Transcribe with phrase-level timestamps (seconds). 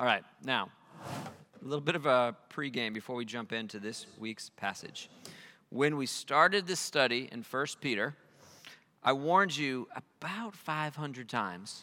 [0.00, 0.68] All right, now,
[1.60, 5.10] a little bit of a pregame before we jump into this week's passage.
[5.70, 8.14] When we started this study in 1 Peter,
[9.02, 11.82] I warned you about 500 times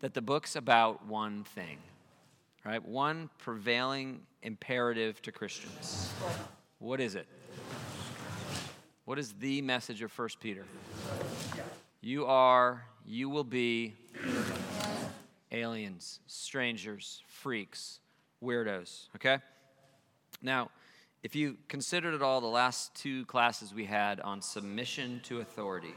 [0.00, 1.78] that the book's about one thing,
[2.66, 2.86] right?
[2.86, 6.12] One prevailing imperative to Christians.
[6.80, 7.26] What is it?
[9.06, 10.66] What is the message of 1 Peter?
[12.02, 13.94] You are, you will be
[15.52, 18.00] aliens, strangers, freaks,
[18.42, 19.38] weirdos, okay?
[20.42, 20.70] Now,
[21.22, 25.94] if you considered it all, the last two classes we had on submission to authority,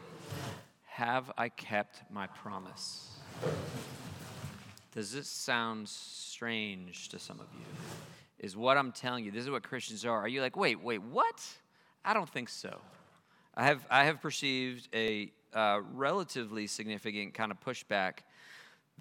[0.88, 3.20] have I kept my promise?
[4.94, 7.66] Does this sound strange to some of you?
[8.40, 10.18] Is what I'm telling you, this is what Christians are.
[10.18, 11.46] Are you like, wait, wait, what?
[12.04, 12.80] I don't think so.
[13.56, 18.20] I have, I have perceived a uh, relatively significant kind of pushback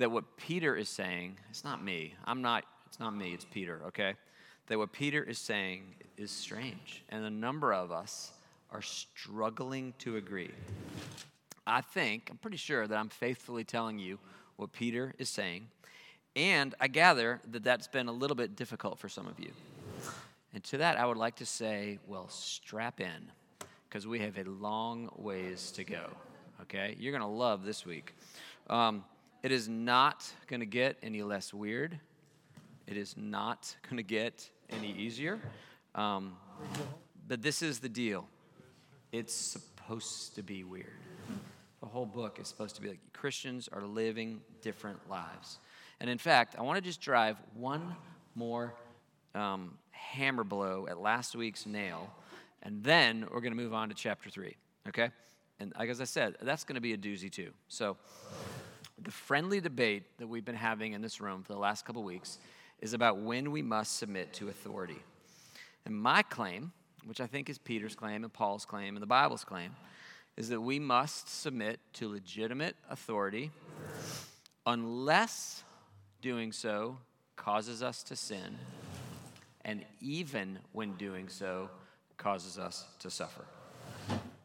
[0.00, 2.14] that what Peter is saying, it's not me.
[2.24, 4.14] I'm not, it's not me, it's Peter, okay?
[4.68, 5.82] That what Peter is saying
[6.16, 7.04] is strange.
[7.10, 8.32] And a number of us
[8.70, 10.52] are struggling to agree.
[11.66, 14.18] I think, I'm pretty sure that I'm faithfully telling you
[14.57, 15.66] what Peter is saying.
[16.35, 19.52] And I gather that that's been a little bit difficult for some of you.
[20.54, 23.30] And to that, I would like to say, well, strap in,
[23.87, 26.09] because we have a long ways to go.
[26.62, 26.96] Okay?
[26.98, 28.14] You're going to love this week.
[28.70, 29.04] Um,
[29.43, 31.99] it is not going to get any less weird.
[32.87, 35.41] It is not going to get any easier.
[35.95, 36.37] Um,
[37.29, 38.27] but this is the deal
[39.13, 40.87] it's supposed to be weird.
[41.80, 45.59] The whole book is supposed to be like Christians are living different lives.
[46.01, 47.97] And in fact, I want to just drive one
[48.35, 48.75] more
[49.35, 52.13] um, hammer blow at last week's nail,
[52.63, 54.57] and then we're going to move on to chapter three,
[54.88, 55.10] okay?
[55.59, 57.51] And like as I said, that's going to be a doozy too.
[57.69, 57.97] So,
[59.02, 62.38] the friendly debate that we've been having in this room for the last couple weeks
[62.80, 64.98] is about when we must submit to authority.
[65.84, 66.72] And my claim,
[67.04, 69.75] which I think is Peter's claim and Paul's claim and the Bible's claim,
[70.36, 73.50] is that we must submit to legitimate authority
[74.66, 75.64] unless
[76.22, 76.98] doing so
[77.36, 78.58] causes us to sin,
[79.64, 81.70] and even when doing so
[82.16, 83.44] causes us to suffer.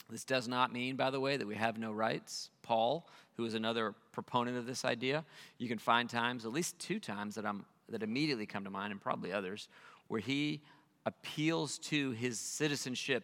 [0.09, 2.49] This does not mean, by the way, that we have no rights.
[2.61, 3.07] Paul,
[3.37, 5.25] who is another proponent of this idea,
[5.57, 8.91] you can find times, at least two times that, I'm, that immediately come to mind,
[8.91, 9.67] and probably others,
[10.07, 10.61] where he
[11.05, 13.23] appeals to his citizenship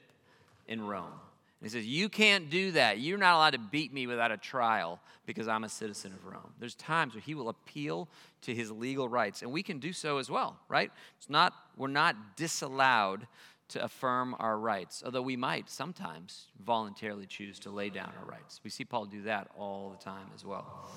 [0.68, 1.14] in Rome.
[1.62, 3.00] he says, You can't do that.
[3.00, 6.54] You're not allowed to beat me without a trial because I'm a citizen of Rome.
[6.60, 8.08] There's times where he will appeal
[8.42, 10.92] to his legal rights, and we can do so as well, right?
[11.18, 13.28] It's not, we're not disallowed
[13.72, 18.60] to affirm our rights, although we might sometimes voluntarily choose to lay down our rights.
[18.64, 20.90] We see Paul do that all the time as well.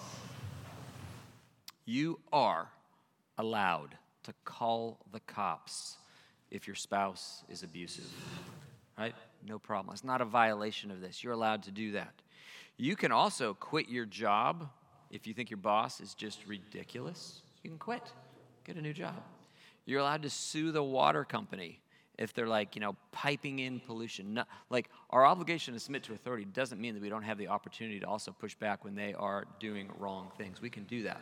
[1.84, 2.68] You are
[3.38, 5.96] allowed to call the cops
[6.50, 8.10] if your spouse is abusive,
[8.98, 9.14] right?
[9.46, 9.92] No problem.
[9.92, 11.22] It's not a violation of this.
[11.22, 12.22] You're allowed to do that.
[12.76, 14.68] You can also quit your job
[15.10, 17.42] if you think your boss is just ridiculous.
[17.62, 18.02] You can quit,
[18.64, 19.22] get a new job.
[19.84, 21.80] You're allowed to sue the water company
[22.18, 24.34] if they're like, you know, piping in pollution.
[24.34, 27.48] No, like, our obligation to submit to authority doesn't mean that we don't have the
[27.48, 30.60] opportunity to also push back when they are doing wrong things.
[30.60, 31.20] We can do that.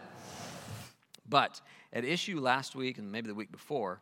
[1.29, 1.61] But
[1.93, 4.01] at issue last week and maybe the week before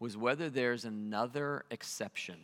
[0.00, 2.36] was whether there's another exception.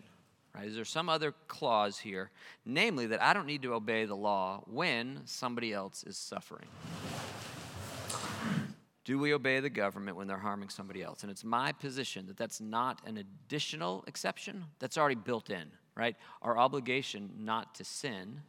[0.54, 0.66] Right?
[0.66, 2.30] Is there some other clause here,
[2.64, 6.68] namely that I don't need to obey the law when somebody else is suffering?
[9.08, 11.22] Do we obey the government when they're harming somebody else?
[11.22, 15.64] And it's my position that that's not an additional exception, that's already built in,
[15.94, 16.14] right?
[16.42, 18.42] Our obligation not to sin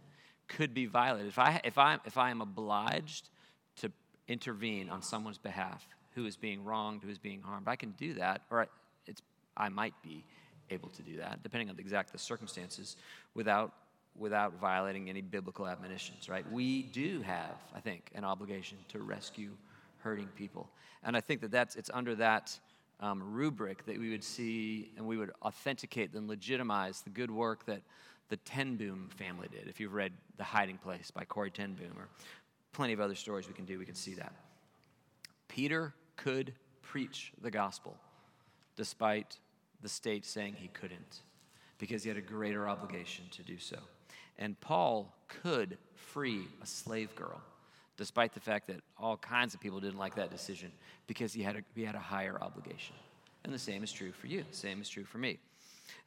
[0.50, 1.30] could be violated.
[1.30, 3.30] If I, if I, if I am obliged
[3.78, 3.90] to
[4.28, 8.16] intervene on someone's behalf who is being wronged, who is being harmed, I can do
[8.16, 8.66] that, or I,
[9.08, 9.22] it's,
[9.56, 10.26] I might be
[10.70, 12.98] able to do that, depending on the exact the circumstances,
[13.34, 13.72] without
[14.18, 16.44] without violating any biblical admonitions, right?
[16.52, 19.52] We do have, I think, an obligation to rescue
[20.00, 20.70] hurting people.
[21.04, 22.58] And I think that that's, it's under that
[23.00, 27.66] um, rubric that we would see and we would authenticate and legitimize the good work
[27.66, 27.82] that
[28.30, 29.68] the Ten Boom family did.
[29.68, 32.10] If you've read The Hiding Place by Corrie Ten Boom, or
[32.74, 34.34] plenty of other stories we can do, we can see that.
[35.48, 37.98] Peter could preach the gospel
[38.76, 39.38] despite
[39.82, 41.22] the state saying he couldn't
[41.78, 43.78] because he had a greater obligation to do so.
[44.38, 47.42] And Paul could free a slave girl
[48.00, 50.72] despite the fact that all kinds of people didn't like that decision
[51.06, 52.96] because he had a, he had a higher obligation.
[53.44, 55.38] And the same is true for you, the same is true for me.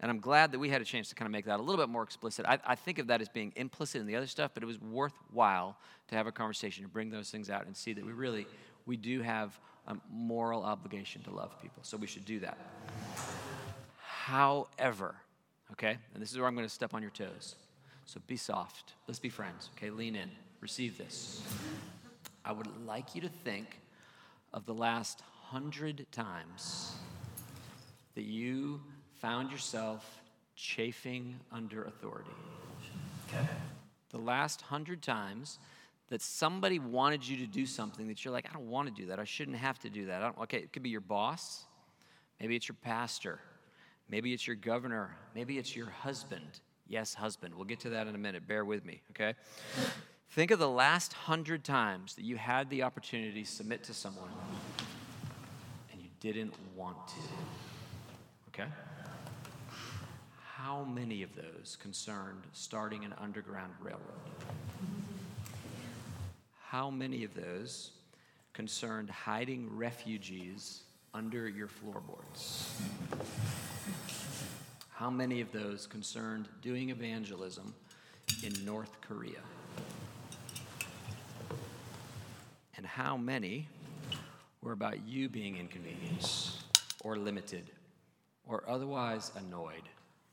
[0.01, 1.81] And I'm glad that we had a chance to kind of make that a little
[1.81, 2.47] bit more explicit.
[2.49, 4.81] I, I, think of that as being implicit in the other stuff, but it was
[4.81, 5.77] worthwhile
[6.09, 8.47] to have a conversation to bring those things out and see that we really,
[8.87, 9.59] we do have
[9.89, 11.83] a moral obligation to love people.
[11.83, 12.57] So we should do that.
[13.99, 15.17] However,
[15.73, 17.57] okay, and this is where I'm going to step on your toes.
[18.07, 18.95] So be soft.
[19.09, 19.91] Let's be friends, okay?
[19.91, 20.31] Lean in.
[20.63, 21.43] Receive this.
[22.45, 23.67] I would like you to think
[24.53, 26.95] of the last hundred times
[28.15, 28.81] that you
[29.21, 30.23] found yourself
[30.57, 32.31] chafing under authority.
[33.29, 33.47] Okay.
[34.11, 35.59] The last hundred times
[36.09, 39.07] that somebody wanted you to do something that you're like, I don't want to do
[39.09, 39.19] that.
[39.19, 40.35] I shouldn't have to do that.
[40.43, 41.65] okay, it could be your boss.
[42.41, 43.39] Maybe it's your pastor.
[44.11, 45.17] Maybe it's your governor.
[45.35, 46.61] Maybe it's your husband.
[46.87, 47.55] Yes, husband.
[47.55, 48.47] We'll get to that in a minute.
[48.47, 49.35] Bear with me, okay?
[50.33, 54.31] Think of the last hundred times that you had the opportunity to submit to someone
[55.93, 57.15] and you didn't want to.
[58.49, 58.71] Okay?
[60.57, 64.01] How many of those concerned starting an underground railroad?
[66.63, 67.91] How many of those
[68.55, 72.81] concerned hiding refugees under your floorboards?
[74.95, 77.75] How many of those concerned doing evangelism
[78.43, 79.41] in North Korea?
[82.83, 83.69] And how many
[84.61, 86.65] were about you being inconvenienced
[87.05, 87.71] or limited
[88.45, 89.89] or otherwise annoyed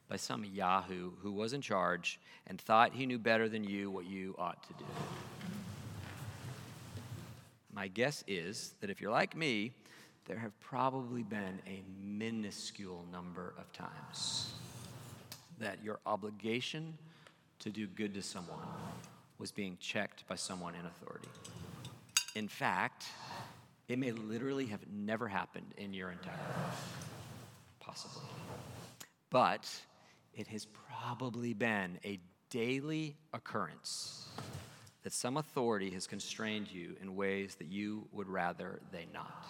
[0.08, 4.08] by some Yahoo who was in charge and thought he knew better than you what
[4.08, 4.86] you ought to do?
[7.72, 9.72] My guess is that if you're like me,
[10.26, 14.54] there have probably been a minuscule number of times
[15.60, 16.98] that your obligation
[17.60, 18.58] to do good to someone
[19.38, 21.30] was being checked by someone in authority.
[22.36, 23.06] In fact,
[23.88, 27.08] it may literally have never happened in your entire life.
[27.80, 28.22] Possibly.
[29.30, 29.68] But
[30.34, 34.28] it has probably been a daily occurrence
[35.04, 39.46] that some authority has constrained you in ways that you would rather they not.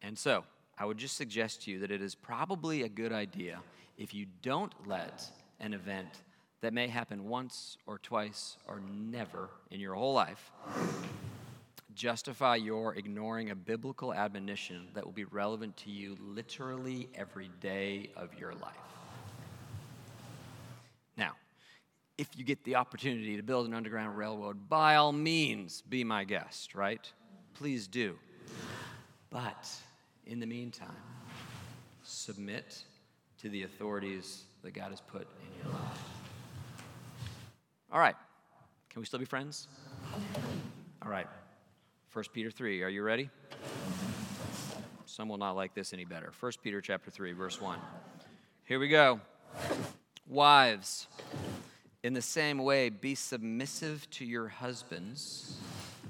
[0.00, 0.44] And so,
[0.78, 3.60] I would just suggest to you that it is probably a good idea
[3.96, 5.24] if you don't let
[5.60, 6.08] an event
[6.64, 10.50] that may happen once or twice or never in your whole life
[11.94, 18.10] justify your ignoring a biblical admonition that will be relevant to you literally every day
[18.16, 18.74] of your life.
[21.16, 21.32] Now,
[22.18, 26.24] if you get the opportunity to build an underground railroad, by all means, be my
[26.24, 27.10] guest, right?
[27.54, 28.16] Please do.
[29.30, 29.70] But
[30.26, 30.88] in the meantime,
[32.02, 32.82] submit
[33.40, 36.13] to the authorities that God has put in your life.
[37.94, 38.16] All right.
[38.90, 39.68] Can we still be friends?
[41.00, 41.28] All right.
[42.12, 42.82] 1 Peter 3.
[42.82, 43.30] Are you ready?
[45.06, 46.32] Some will not like this any better.
[46.40, 47.78] 1 Peter chapter 3 verse 1.
[48.64, 49.20] Here we go.
[50.26, 51.06] Wives,
[52.02, 55.56] in the same way be submissive to your husbands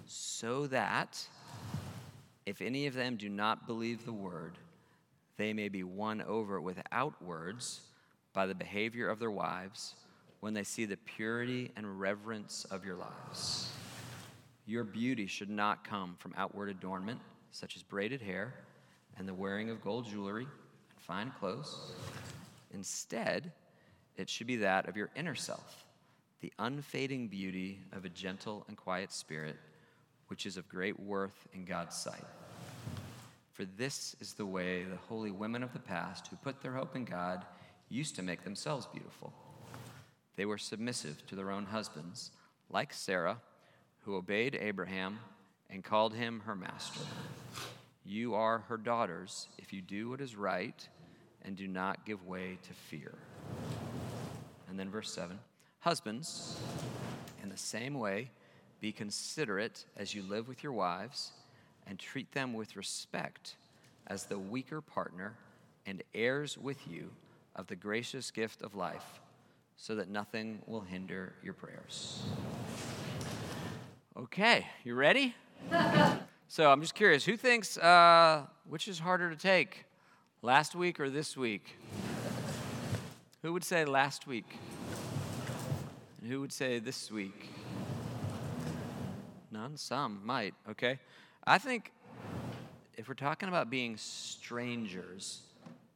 [0.06, 1.28] so that
[2.46, 4.56] if any of them do not believe the word,
[5.36, 7.82] they may be won over without words
[8.32, 9.96] by the behavior of their wives
[10.44, 13.72] when they see the purity and reverence of your lives.
[14.66, 17.18] Your beauty should not come from outward adornment,
[17.50, 18.52] such as braided hair
[19.16, 21.92] and the wearing of gold jewelry and fine clothes.
[22.74, 23.52] Instead,
[24.18, 25.86] it should be that of your inner self,
[26.42, 29.56] the unfading beauty of a gentle and quiet spirit
[30.26, 32.26] which is of great worth in God's sight.
[33.54, 36.96] For this is the way the holy women of the past who put their hope
[36.96, 37.46] in God
[37.88, 39.32] used to make themselves beautiful.
[40.36, 42.30] They were submissive to their own husbands,
[42.70, 43.38] like Sarah,
[44.00, 45.18] who obeyed Abraham
[45.70, 47.00] and called him her master.
[48.04, 50.86] You are her daughters if you do what is right
[51.42, 53.14] and do not give way to fear.
[54.68, 55.38] And then verse 7
[55.80, 56.58] Husbands,
[57.42, 58.30] in the same way,
[58.80, 61.32] be considerate as you live with your wives,
[61.86, 63.56] and treat them with respect
[64.06, 65.34] as the weaker partner
[65.86, 67.10] and heirs with you
[67.56, 69.20] of the gracious gift of life,
[69.76, 72.22] so that nothing will hinder your prayers.
[74.16, 75.34] Okay, you ready?
[76.48, 79.84] so I'm just curious who thinks uh, which is harder to take,
[80.44, 81.78] last week or this week?
[83.42, 84.58] Who would say last week?
[86.20, 87.48] And who would say this week?
[89.50, 90.98] None, some might, okay?
[91.46, 91.92] I think
[92.96, 95.40] if we're talking about being strangers,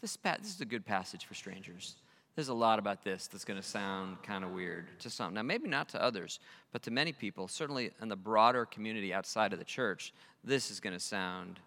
[0.01, 1.97] this, pa- this is a good passage for strangers.
[2.35, 5.35] There's a lot about this that's going to sound kind of weird to some.
[5.35, 6.39] Now, maybe not to others,
[6.73, 10.13] but to many people, certainly in the broader community outside of the church,
[10.45, 11.59] this is going to sound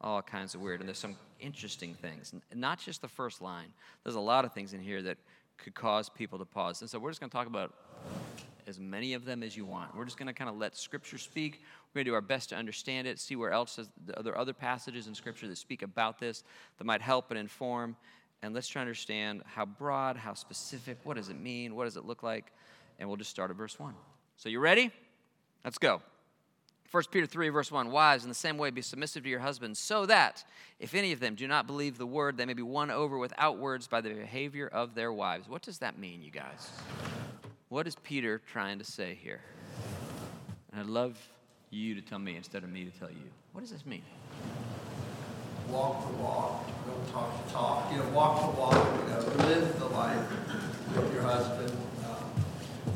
[0.00, 0.80] all kinds of weird.
[0.80, 3.68] And there's some interesting things, not just the first line.
[4.02, 5.18] There's a lot of things in here that
[5.58, 6.80] could cause people to pause.
[6.80, 7.74] And so we're just going to talk about
[8.66, 9.94] as many of them as you want.
[9.94, 11.62] We're just going to kind of let Scripture speak.
[11.92, 14.54] We're going to do our best to understand it, see where else are there other
[14.54, 16.44] passages in Scripture that speak about this
[16.78, 17.96] that might help and inform.
[18.44, 21.96] And let's try to understand how broad, how specific, what does it mean, what does
[21.96, 22.52] it look like,
[22.98, 23.94] and we'll just start at verse 1.
[24.36, 24.90] So, you ready?
[25.64, 26.02] Let's go.
[26.90, 29.78] 1 Peter 3, verse 1 Wives, in the same way, be submissive to your husbands,
[29.78, 30.44] so that
[30.78, 33.56] if any of them do not believe the word, they may be won over without
[33.56, 35.48] words by the behavior of their wives.
[35.48, 36.70] What does that mean, you guys?
[37.70, 39.40] What is Peter trying to say here?
[40.70, 41.16] And I'd love
[41.70, 43.30] you to tell me instead of me to tell you.
[43.52, 44.02] What does this mean?
[45.68, 47.92] Walk the walk, don't talk the talk.
[47.92, 50.30] You know, walk the walk, you know, live the life
[50.96, 52.22] with your husband, uh,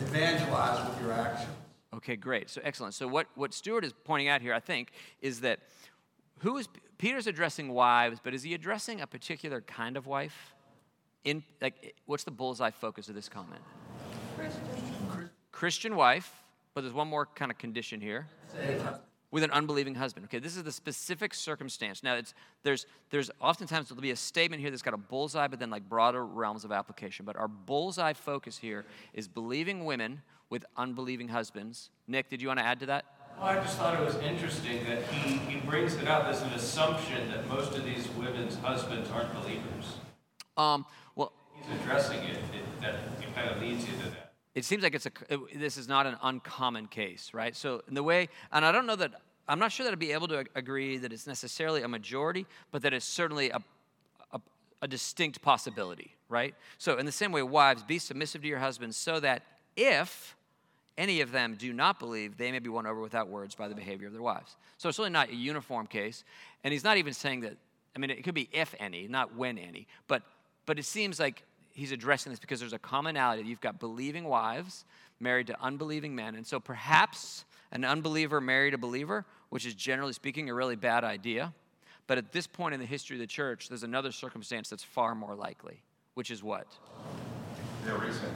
[0.00, 1.50] evangelize with your actions.
[1.94, 2.48] Okay, great.
[2.50, 2.94] So excellent.
[2.94, 5.60] So what, what Stuart is pointing out here, I think, is that
[6.38, 10.54] who is Peter's addressing wives, but is he addressing a particular kind of wife?
[11.24, 13.60] In like what's the bullseye focus of this comment?
[14.36, 15.30] Christian.
[15.50, 16.44] Christian wife,
[16.74, 18.28] but there's one more kind of condition here.
[19.30, 20.24] With an unbelieving husband.
[20.24, 22.02] Okay, this is the specific circumstance.
[22.02, 22.32] Now, it's
[22.62, 25.86] there's there's oftentimes there'll be a statement here that's got a bullseye, but then like
[25.86, 27.26] broader realms of application.
[27.26, 31.90] But our bullseye focus here is believing women with unbelieving husbands.
[32.06, 33.04] Nick, did you want to add to that?
[33.38, 36.50] Well, I just thought it was interesting that he, he brings it out as an
[36.50, 39.98] assumption that most of these women's husbands aren't believers.
[40.56, 44.27] Um, well, he's addressing it, it that it kind of leads you to that.
[44.54, 47.54] It seems like it's a it, this is not an uncommon case, right?
[47.54, 49.12] So in the way, and I don't know that
[49.48, 52.82] I'm not sure that I'd be able to agree that it's necessarily a majority, but
[52.82, 53.60] that it's certainly a,
[54.32, 54.40] a,
[54.82, 56.54] a distinct possibility, right?
[56.76, 59.42] So in the same way, wives, be submissive to your husbands, so that
[59.76, 60.36] if
[60.98, 63.74] any of them do not believe, they may be won over without words by the
[63.74, 64.56] behavior of their wives.
[64.76, 66.24] So it's really not a uniform case.
[66.64, 67.56] And he's not even saying that,
[67.94, 69.86] I mean, it could be if any, not when any.
[70.08, 70.24] But,
[70.66, 71.44] but it seems like
[71.78, 73.44] he's addressing this because there's a commonality.
[73.44, 74.84] You've got believing wives
[75.20, 76.34] married to unbelieving men.
[76.34, 81.04] And so perhaps an unbeliever married a believer, which is generally speaking a really bad
[81.04, 81.54] idea.
[82.06, 85.14] But at this point in the history of the church, there's another circumstance that's far
[85.14, 85.82] more likely,
[86.14, 86.66] which is what?
[87.84, 88.32] The recent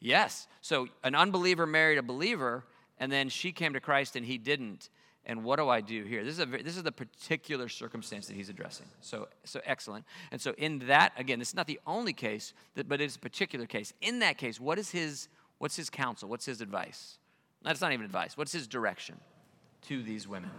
[0.00, 0.48] Yes.
[0.60, 2.64] So an unbeliever married a believer,
[2.98, 4.90] and then she came to Christ and he didn't.
[5.28, 6.22] And what do I do here?
[6.24, 8.86] This is, a, this is the particular circumstance that he's addressing.
[9.00, 10.04] So, so excellent.
[10.30, 13.18] And so in that, again, this is not the only case, that, but it's a
[13.18, 13.92] particular case.
[14.00, 15.28] In that case, what is his,
[15.58, 16.28] what's his counsel?
[16.28, 17.18] What's his advice?
[17.62, 18.36] That's not even advice.
[18.36, 19.18] What's his direction
[19.82, 20.50] to these women?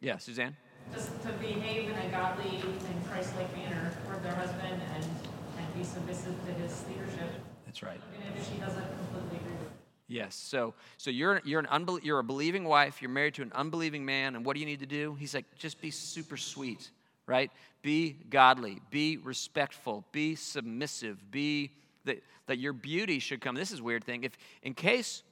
[0.00, 0.56] Yeah, Suzanne?
[0.92, 5.84] just to behave in a godly and Christ-like manner toward their husband and, and be
[5.84, 7.30] submissive to his leadership.
[7.66, 8.00] That's right.
[8.14, 9.63] Even if she doesn't completely agree.
[10.06, 10.34] Yes.
[10.34, 13.00] So, so you're you're an unbel- you're a believing wife.
[13.00, 15.14] You're married to an unbelieving man, and what do you need to do?
[15.14, 16.90] He's like, just be super sweet,
[17.26, 17.50] right?
[17.82, 18.80] Be godly.
[18.90, 20.04] Be respectful.
[20.12, 21.30] Be submissive.
[21.30, 21.70] Be
[22.04, 23.54] that that your beauty should come.
[23.54, 24.24] This is weird thing.
[24.24, 25.22] If in case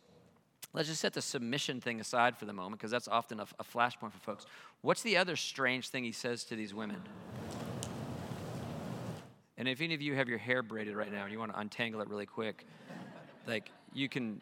[0.75, 3.65] Let's just set the submission thing aside for the moment because that's often a, a
[3.65, 4.47] flashpoint for folks.
[4.81, 6.97] What's the other strange thing he says to these women?
[9.59, 11.59] And if any of you have your hair braided right now and you want to
[11.59, 12.67] untangle it really quick,
[13.47, 14.41] like you can,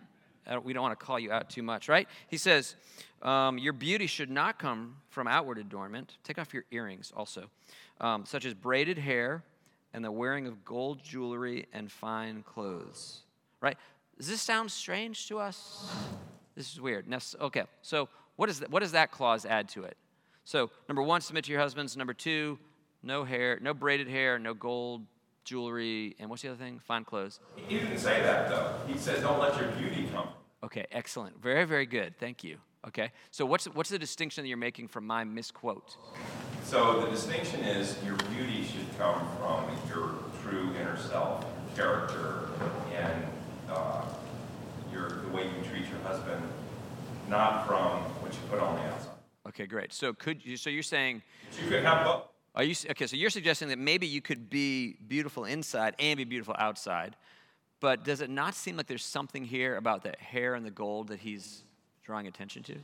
[0.59, 2.09] we don't want to call you out too much, right?
[2.29, 2.75] He says,
[3.23, 6.17] um, Your beauty should not come from outward adornment.
[6.25, 7.51] Take off your earrings also,
[8.01, 9.45] um, such as braided hair
[9.93, 13.21] and the wearing of gold jewelry and fine clothes,
[13.61, 13.77] right?
[14.17, 15.91] Does this sound strange to us?
[16.55, 17.07] This is weird.
[17.41, 19.97] Okay, so what, is what does that clause add to it?
[20.45, 21.97] So, number one, submit to your husbands.
[21.97, 22.59] Number two,
[23.03, 25.07] no hair, no braided hair, no gold
[25.45, 26.81] jewelry, and what's the other thing?
[26.87, 27.41] Fine clothes.
[27.69, 28.75] He didn't say that though.
[28.87, 30.29] He says, "Don't let your beauty come."
[30.63, 31.41] Okay, excellent.
[31.43, 32.19] Very, very good.
[32.19, 32.59] Thank you.
[32.87, 35.97] Okay, so what's what's the distinction that you're making from my misquote?
[36.65, 41.45] So the distinction is your beauty should come from your true inner self,
[41.77, 42.49] character,
[42.95, 43.25] and
[43.69, 44.03] uh,
[44.93, 46.43] your, the way you treat your husband,
[47.29, 49.11] not from what you put on the outside.
[49.49, 49.93] Okay, great.
[49.93, 50.57] So could you?
[50.57, 51.23] So you're saying
[51.63, 52.29] you could have both.
[52.55, 53.07] Are you okay?
[53.07, 57.15] So you're suggesting that maybe you could be beautiful inside and be beautiful outside,
[57.81, 61.09] but does it not seem like there's something here about the hair and the gold
[61.09, 61.63] that he's
[62.05, 62.77] drawing attention to?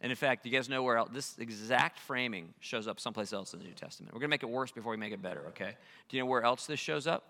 [0.00, 3.52] And in fact, you guys know where else, this exact framing shows up someplace else
[3.52, 4.14] in the New Testament.
[4.14, 5.76] We're going to make it worse before we make it better, okay?
[6.08, 7.24] Do you know where else this shows up?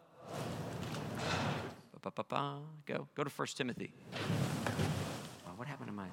[2.02, 3.08] Ba, ba, ba, Go.
[3.14, 3.92] Go to 1 Timothy.
[4.14, 6.06] Oh, what happened to my.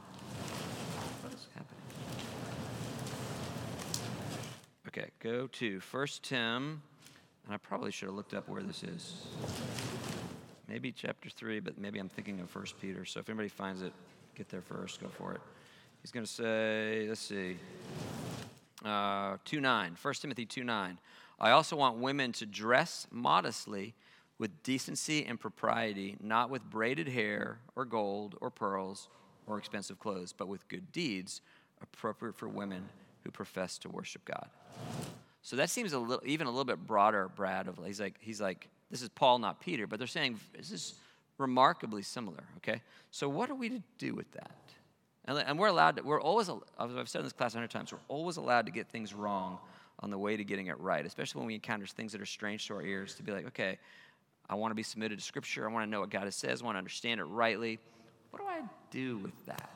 [1.21, 1.81] What is happening?
[4.87, 6.81] Okay, go to 1 Tim.
[7.45, 9.27] And I probably should have looked up where this is.
[10.75, 13.05] Maybe chapter 3, but maybe I'm thinking of 1 Peter.
[13.05, 13.93] So if anybody finds it,
[14.35, 14.99] get there first.
[14.99, 15.39] Go for it.
[16.01, 17.55] He's going to say, let's see,
[18.83, 19.95] uh, 2 9.
[20.01, 20.97] 1 Timothy 2 9.
[21.39, 23.93] I also want women to dress modestly
[24.37, 29.07] with decency and propriety, not with braided hair or gold or pearls
[29.47, 31.39] or expensive clothes, but with good deeds
[31.81, 32.83] appropriate for women
[33.23, 34.49] who profess to worship God.
[35.41, 37.69] So that seems a little, even a little bit broader, Brad.
[37.69, 40.95] Of he's like, he's like, this is Paul, not Peter, but they're saying this is
[41.37, 42.43] remarkably similar.
[42.57, 44.51] Okay, so what are we to do with that?
[45.25, 47.91] And, and we're allowed to, we're always, I've said in this class a hundred times,
[47.91, 49.57] we're always allowed to get things wrong
[49.99, 52.67] on the way to getting it right, especially when we encounter things that are strange
[52.67, 53.77] to our ears, to be like, okay,
[54.47, 55.67] I want to be submitted to Scripture.
[55.67, 56.61] I want to know what God says.
[56.61, 57.79] I want to understand it rightly.
[58.29, 58.61] What do I
[58.91, 59.69] do with that?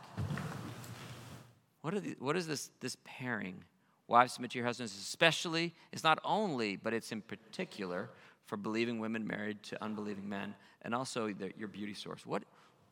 [1.81, 3.63] What, are the, what is this, this pairing?
[4.07, 8.09] Wives, submit to your husbands, especially, it's not only, but it's in particular
[8.49, 12.25] for believing women married to unbelieving men, and also the, your beauty source.
[12.25, 12.41] What,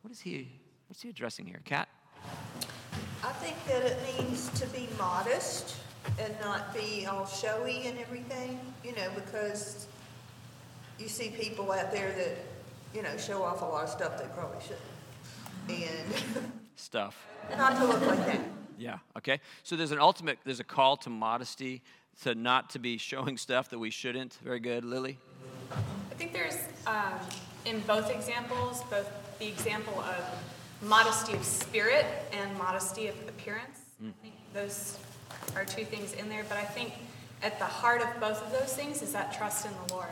[0.02, 0.48] what is he,
[0.86, 1.60] what's he addressing here?
[1.64, 1.88] Kat?
[3.24, 5.74] I think that it means to be modest
[6.20, 9.88] and not be all showy and everything, you know, because
[10.96, 12.36] you see people out there that,
[12.94, 14.80] you know, show off a lot of stuff they probably shouldn't.
[15.68, 17.26] And stuff.
[17.56, 18.40] not to look like that.
[18.78, 19.40] Yeah, okay.
[19.64, 21.82] So there's an ultimate, there's a call to modesty,
[22.22, 24.38] to not to be showing stuff that we shouldn't.
[24.44, 24.84] Very good.
[24.84, 25.18] Lily?
[25.70, 27.14] I think there's, um,
[27.64, 30.24] in both examples, both the example of
[30.82, 33.80] modesty of spirit and modesty of appearance.
[34.02, 34.10] Mm.
[34.10, 34.98] I think those
[35.54, 36.92] are two things in there, but I think
[37.42, 40.08] at the heart of both of those things is that trust in the Lord.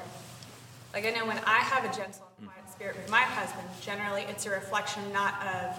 [0.92, 4.22] Like I know when I have a gentle and quiet spirit with my husband, generally
[4.22, 5.78] it's a reflection not of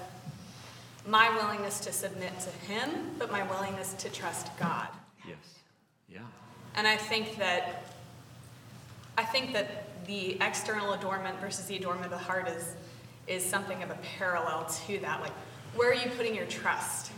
[1.08, 4.90] my willingness to submit to him, but my willingness to trust God.
[5.28, 5.38] Yes.
[6.10, 6.20] Yeah.
[6.76, 7.84] And I think that
[9.18, 12.76] I think that the external adornment versus the adornment of the heart is
[13.28, 15.20] is something of a parallel to that.
[15.20, 15.34] Like,
[15.76, 17.12] where are you putting your trust?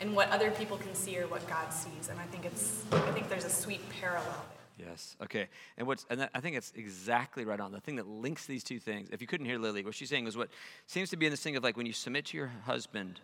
[0.00, 2.08] In what other people can see or what God sees.
[2.10, 4.44] And I think it's I think there's a sweet parallel
[4.80, 5.16] Yes.
[5.22, 5.48] Okay.
[5.76, 7.72] And what's and I think it's exactly right on.
[7.72, 9.08] The thing that links these two things.
[9.12, 10.48] If you couldn't hear Lily, what she's saying was what
[10.86, 13.20] seems to be in this thing of like when you submit to your husband,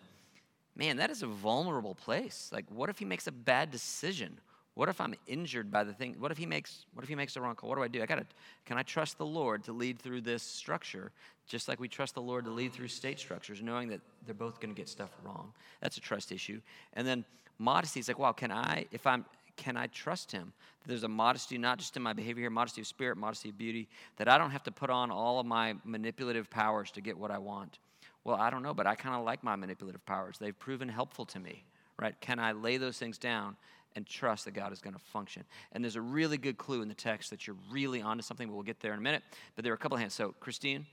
[0.75, 2.51] man, that is a vulnerable place.
[2.53, 4.39] Like, what if he makes a bad decision?
[4.77, 6.17] What if I'm injured by the thing?
[6.19, 7.71] What if he makes what if he makes the wrong call?
[7.71, 8.03] What do I do?
[8.03, 8.27] I gotta
[8.67, 11.13] can I trust the Lord to lead through this structure,
[11.49, 14.61] just like we trust the Lord to lead through state structures, knowing that they're both
[14.61, 15.51] gonna get stuff wrong.
[15.81, 16.61] That's a trust issue.
[16.93, 17.25] And then
[17.59, 19.25] modesty is like, wow, can I, if I'm
[19.57, 20.53] can I trust him?
[20.87, 23.89] There's a modesty, not just in my behavior here, modesty of spirit, modesty of beauty,
[24.19, 27.31] that I don't have to put on all of my manipulative powers to get what
[27.31, 27.79] I want.
[28.25, 30.37] Well, I don't know, but I kind of like my manipulative powers.
[30.39, 31.65] They've proven helpful to me,
[31.99, 32.15] right?
[32.21, 33.57] Can I lay those things down
[33.97, 35.43] and trust that God is going to function?
[35.73, 38.47] And there's a really good clue in the text that you're really onto something.
[38.47, 39.25] but We'll get there in a minute,
[39.57, 40.15] but there are a couple of hands.
[40.15, 40.87] So, Christine?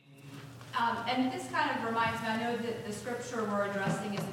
[0.79, 4.23] Um, and this kind of reminds me, I know that the scripture we're addressing is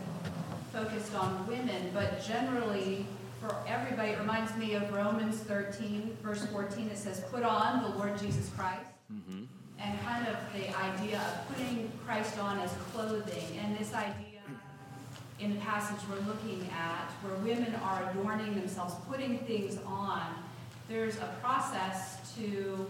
[0.73, 3.05] focused on women, but generally,
[3.41, 6.89] for everybody, it reminds me of Romans 13, verse 14.
[6.89, 8.91] It says, Put on the Lord Jesus Christ.
[9.13, 9.45] Mm-hmm.
[9.79, 13.59] And kind of the idea of putting Christ on as clothing.
[13.63, 14.30] And this idea
[15.41, 20.23] in the passage we're looking at, where women are adorning themselves, putting things on,
[20.89, 22.87] there's a process to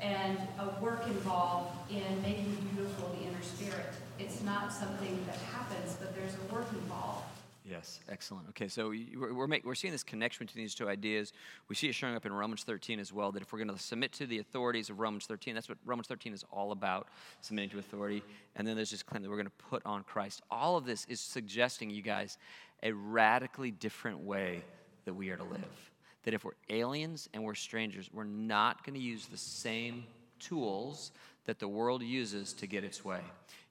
[0.00, 3.92] and a work involved in making beautiful the inner spirit.
[4.18, 7.24] It's not something that happens, but there's a work involved.
[7.72, 8.46] Yes, excellent.
[8.50, 11.32] Okay, so we're, we're, make, we're, seeing this connection between these two ideas.
[11.70, 13.82] We see it showing up in Romans 13 as well, that if we're going to
[13.82, 17.08] submit to the authorities of Romans 13, that's what Romans 13 is all about,
[17.40, 18.22] submitting to authority.
[18.56, 20.42] And then there's this claim that we're going to put on Christ.
[20.50, 22.36] All of this is suggesting, you guys,
[22.82, 24.62] a radically different way
[25.06, 25.90] that we are to live.
[26.24, 30.04] That if we're aliens and we're strangers, we're not going to use the same
[30.38, 31.10] tools
[31.46, 33.20] that the world uses to get its way.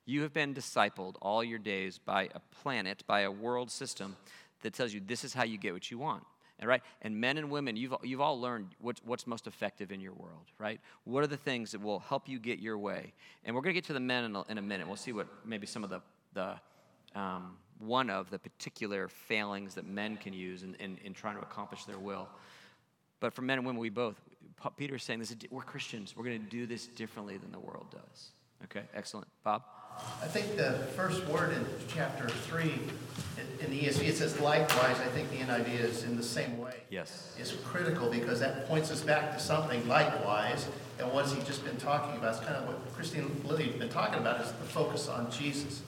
[0.05, 4.17] You have been discipled all your days by a planet, by a world system
[4.61, 6.23] that tells you this is how you get what you want.
[6.59, 6.83] And right?
[7.01, 10.51] And men and women, you've, you've all learned what's, what's most effective in your world,
[10.59, 10.79] right?
[11.05, 13.13] What are the things that will help you get your way?
[13.43, 14.87] And we're going to get to the men in a, in a minute.
[14.87, 16.01] We'll see what maybe some of the,
[16.33, 21.35] the um, one of the particular failings that men can use in, in, in trying
[21.35, 22.29] to accomplish their will.
[23.19, 24.21] But for men and women, we both,
[24.77, 26.15] Peter's saying this, we're Christians.
[26.15, 28.31] We're going to do this differently than the world does.
[28.65, 29.27] Okay, excellent.
[29.43, 29.63] Bob?
[30.21, 32.73] I think the first word in chapter 3
[33.59, 34.99] in the ESV, it says likewise.
[34.99, 36.75] I think the NIV is in the same way.
[36.89, 37.35] Yes.
[37.39, 40.67] Is critical because that points us back to something likewise.
[40.99, 42.35] And what has he just been talking about?
[42.35, 45.81] It's kind of what Christine Lily has been talking about is the focus on Jesus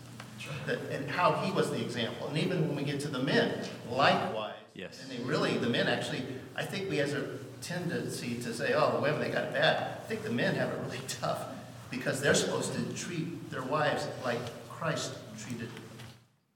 [0.65, 2.27] that, and how he was the example.
[2.27, 3.59] And even when we get to the men,
[3.89, 4.53] likewise.
[4.75, 5.01] Yes.
[5.01, 6.23] And they really, the men actually,
[6.55, 9.99] I think we has a tendency to say, oh, the women, they got it bad.
[10.03, 11.52] I think the men have it really tough
[11.95, 15.69] because they're supposed to treat their wives like Christ treated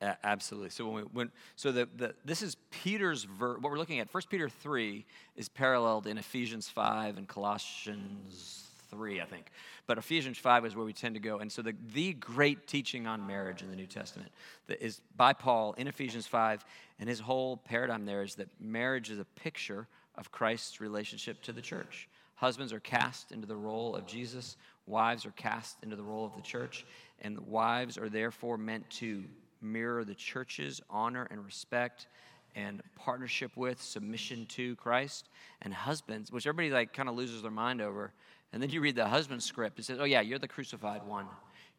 [0.02, 0.70] A- absolutely.
[0.70, 4.10] So when we when so the, the this is Peter's ver- what we're looking at.
[4.10, 9.52] First Peter three is paralleled in Ephesians five and Colossians three, I think.
[9.86, 11.40] But Ephesians five is where we tend to go.
[11.40, 14.32] And so the the great teaching on marriage in the New Testament
[14.68, 16.64] that is by Paul in Ephesians five,
[17.00, 21.52] and his whole paradigm there is that marriage is a picture of Christ's relationship to
[21.52, 22.08] the church.
[22.36, 24.58] Husbands are cast into the role of Jesus.
[24.88, 26.86] Wives are cast into the role of the church.
[27.22, 29.24] And the wives are therefore meant to
[29.62, 32.08] mirror the church's honor and respect
[32.56, 35.30] and partnership with, submission to Christ.
[35.62, 38.14] And husbands, which everybody like kind of loses their mind over.
[38.54, 39.78] And then you read the husband script.
[39.78, 41.26] It says, oh, yeah, you're the crucified one.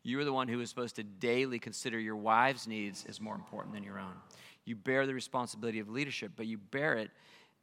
[0.02, 3.34] You are the one who is supposed to daily consider your wife's needs as more
[3.34, 4.14] important than your own.
[4.64, 7.10] You bear the responsibility of leadership, but you bear it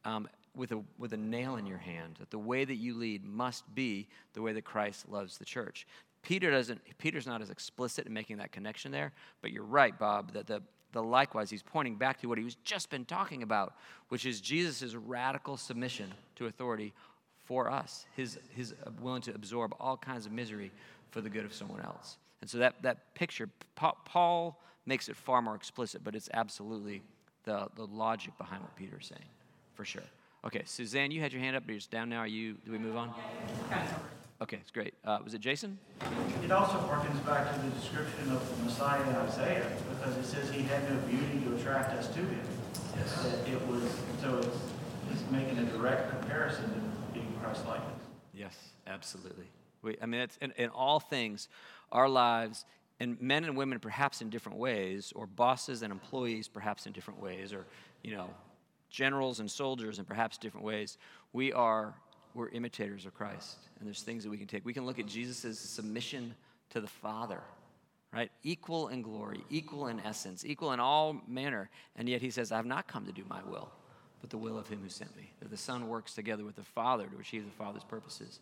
[0.04, 2.16] um, with, a, with a nail in your hand.
[2.18, 5.86] That the way that you lead must be the way that Christ loves the church.
[6.22, 10.32] Peter doesn't, Peter's not as explicit in making that connection there, but you're right, Bob,
[10.32, 10.60] that the,
[10.92, 13.74] the likewise, he's pointing back to what he's just been talking about,
[14.08, 16.92] which is Jesus' radical submission to authority
[17.44, 20.72] for us, his, his uh, willing to absorb all kinds of misery
[21.10, 22.16] for the good of someone else.
[22.40, 27.02] And so that, that picture, Paul makes it far more explicit, but it's absolutely
[27.44, 29.28] the, the logic behind what Peter's saying,
[29.74, 30.02] for sure.
[30.46, 32.18] Okay, Suzanne, you had your hand up, but you're down now.
[32.18, 33.12] Are you, do we move on?
[34.40, 34.94] Okay, it's great.
[35.04, 35.76] Uh, was it Jason?
[36.44, 40.48] It also harkens back to the description of the Messiah in Isaiah, because it says
[40.50, 42.40] he had no beauty to attract us to him.
[42.96, 43.22] Yes.
[43.24, 43.82] That it was,
[44.20, 44.58] so it's,
[45.10, 47.80] it's making a direct comparison to being Christ-like.
[48.32, 48.54] Yes,
[48.86, 49.46] absolutely.
[49.82, 51.48] We, I mean, it's, in, in all things,
[51.90, 52.64] our lives,
[53.00, 57.20] and men and women perhaps in different ways, or bosses and employees perhaps in different
[57.20, 57.66] ways, or,
[58.04, 58.28] you know,
[58.90, 60.98] generals and soldiers in perhaps different ways,
[61.32, 61.94] we are
[62.36, 63.56] we're imitators of Christ.
[63.78, 64.64] And there's things that we can take.
[64.64, 66.34] We can look at Jesus' submission
[66.70, 67.40] to the Father,
[68.12, 68.30] right?
[68.42, 71.70] Equal in glory, equal in essence, equal in all manner.
[71.96, 73.70] And yet he says, I have not come to do my will,
[74.20, 75.32] but the will of him who sent me.
[75.40, 78.40] That the Son works together with the Father to achieve the Father's purposes.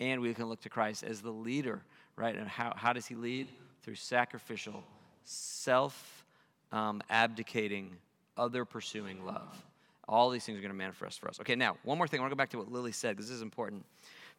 [0.00, 1.82] And we can look to Christ as the leader,
[2.16, 2.34] right?
[2.34, 3.48] And how, how does he lead?
[3.82, 4.82] Through sacrificial,
[5.24, 6.24] self
[6.72, 7.92] um, abdicating,
[8.36, 9.64] other pursuing love.
[10.08, 11.40] All these things are going to manifest for us.
[11.40, 12.20] Okay, now, one more thing.
[12.20, 13.84] I want to go back to what Lily said because this is important.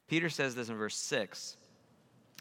[0.08, 1.58] Peter says this in verse 6.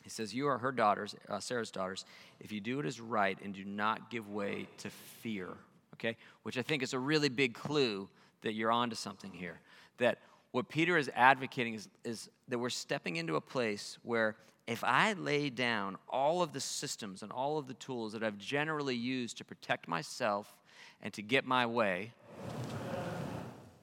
[0.04, 2.04] He says, You are her daughters, uh, Sarah's daughters,
[2.38, 5.48] if you do what is right and do not give way to fear.
[5.94, 6.16] Okay?
[6.44, 8.08] Which I think is a really big clue
[8.42, 9.60] that you're onto something here.
[9.98, 10.18] That
[10.52, 14.36] what Peter is advocating is, is that we're stepping into a place where
[14.66, 18.38] if I lay down all of the systems and all of the tools that I've
[18.38, 20.56] generally used to protect myself
[21.02, 22.12] and to get my way,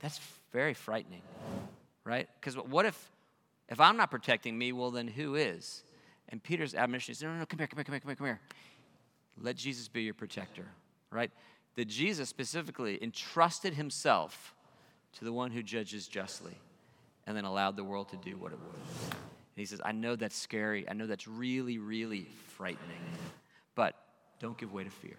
[0.04, 0.20] that's
[0.52, 1.22] very frightening,
[2.04, 2.28] right?
[2.40, 3.10] Because what if,
[3.70, 5.82] if I'm not protecting me, well, then who is?
[6.28, 8.16] And Peter's admonition is no, no, no, come here, come here, come here, come here,
[8.18, 8.42] come here.
[9.42, 10.66] Let Jesus be your protector,
[11.10, 11.32] right?
[11.76, 14.54] That Jesus specifically entrusted himself
[15.14, 16.58] to the one who judges justly
[17.26, 18.76] and then allowed the world to do what it would.
[19.12, 20.88] And he says, I know that's scary.
[20.90, 23.00] I know that's really, really frightening.
[23.74, 23.96] But
[24.42, 25.16] don't give way to fear.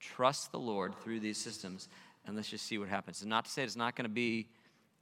[0.00, 1.88] Trust the Lord through these systems
[2.26, 3.20] and let's just see what happens.
[3.22, 4.48] And not to say it's not going to be,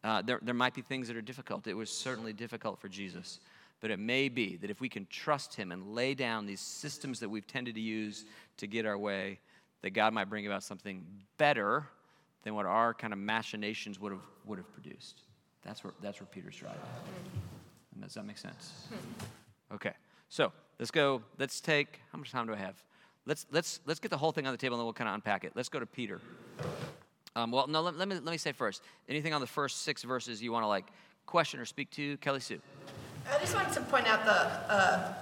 [0.03, 1.67] uh, there, there might be things that are difficult.
[1.67, 3.41] It was certainly difficult for Jesus.
[3.81, 7.21] But it may be that if we can trust Him and lay down these systems
[7.21, 8.25] that we've tended to use
[8.59, 9.39] to get our way,
[9.83, 11.05] that God might bring about something
[11.39, 11.87] better
[12.43, 15.23] than what our kind of machinations would have, would have produced.
[15.63, 16.81] That's where, that's where Peter's driving.
[18.01, 18.89] Does that make sense?
[19.73, 19.93] Okay,
[20.29, 21.23] so let's go.
[21.39, 22.83] Let's take, how much time do I have?
[23.27, 25.15] Let's, let's, let's get the whole thing on the table and then we'll kind of
[25.15, 25.53] unpack it.
[25.55, 26.21] Let's go to Peter.
[27.37, 30.03] Um, well, no, let, let, me, let me say first anything on the first six
[30.03, 30.87] verses you want to like
[31.27, 32.17] question or speak to?
[32.19, 32.61] Kelly Sue.
[33.33, 34.33] I just wanted to point out the,
[34.73, 35.15] uh,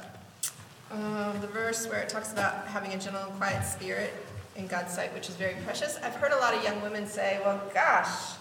[0.91, 4.15] um, the verse where it talks about having a gentle and quiet spirit
[4.57, 5.99] in God's sight, which is very precious.
[6.03, 8.37] I've heard a lot of young women say, well, gosh,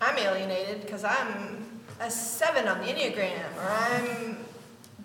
[0.00, 4.36] I'm alienated because I'm a seven on the Enneagram, or I'm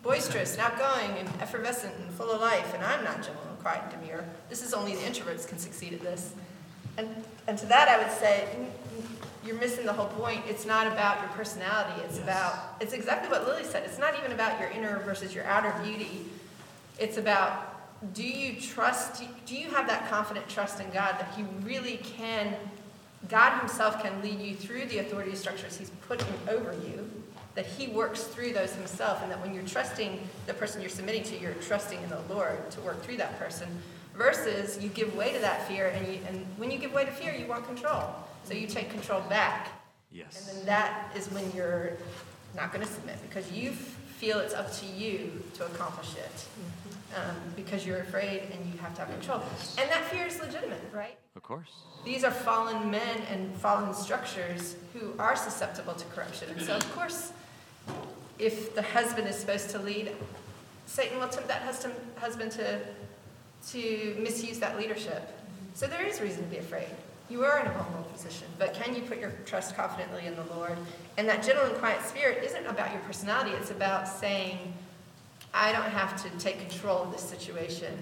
[0.04, 3.84] boisterous and outgoing and effervescent and full of life, and I'm not gentle and quiet
[3.91, 4.25] and demure.
[4.49, 6.34] This is only the introverts can succeed at this.
[7.00, 8.46] And, and to that, I would say,
[9.46, 10.44] you're missing the whole point.
[10.50, 12.02] It's not about your personality.
[12.04, 12.24] It's yes.
[12.24, 13.84] about, it's exactly what Lily said.
[13.86, 16.26] It's not even about your inner versus your outer beauty.
[17.00, 21.46] It's about, do you trust, do you have that confident trust in God that He
[21.64, 22.54] really can,
[23.30, 27.10] God Himself can lead you through the authority structures He's putting over you,
[27.56, 31.24] that He works through those Himself, and that when you're trusting the person you're submitting
[31.24, 33.70] to, you're trusting in the Lord to work through that person
[34.20, 37.12] versus you give way to that fear, and, you, and when you give way to
[37.12, 38.04] fear, you want control.
[38.44, 39.70] So you take control back.
[40.12, 40.48] Yes.
[40.50, 41.94] And then that is when you're
[42.56, 46.46] not going to submit because you feel it's up to you to accomplish it.
[47.16, 49.42] um, because you're afraid and you have to have control.
[49.78, 51.18] And that fear is legitimate, right?
[51.36, 51.70] Of course.
[52.06, 56.50] These are fallen men and fallen structures who are susceptible to corruption.
[56.52, 57.32] And so, of course,
[58.38, 60.12] if the husband is supposed to lead,
[60.86, 62.80] Satan will tempt that husband, husband to,
[63.67, 65.38] to misuse that leadership.
[65.74, 66.89] So there is reason to be afraid.
[67.30, 70.43] You are in a vulnerable position, but can you put your trust confidently in the
[70.56, 70.78] Lord?
[71.17, 74.74] And that gentle and quiet spirit isn't about your personality, it's about saying,
[75.54, 77.93] I don't have to take control of this situation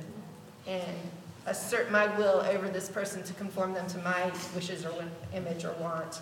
[0.65, 0.97] and
[1.45, 4.93] assert my will over this person to conform them to my wishes or
[5.33, 6.21] image or want.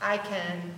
[0.00, 0.74] I can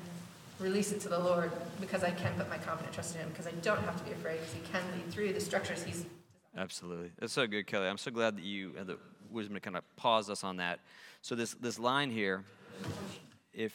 [0.61, 3.47] release it to the Lord because I can put my confident trust in Him because
[3.47, 6.05] I don't have to be afraid because He can lead through the structures He's.
[6.57, 7.11] Absolutely.
[7.19, 7.89] That's so good, Kelly.
[7.89, 8.99] I'm so glad that you had the
[9.31, 10.81] wisdom to kind of pause us on that.
[11.23, 12.45] So, this, this line here,
[13.53, 13.75] if,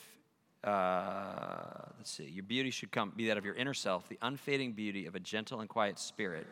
[0.64, 4.74] uh, let's see, your beauty should come, be that of your inner self, the unfading
[4.74, 6.48] beauty of a gentle and quiet spirit,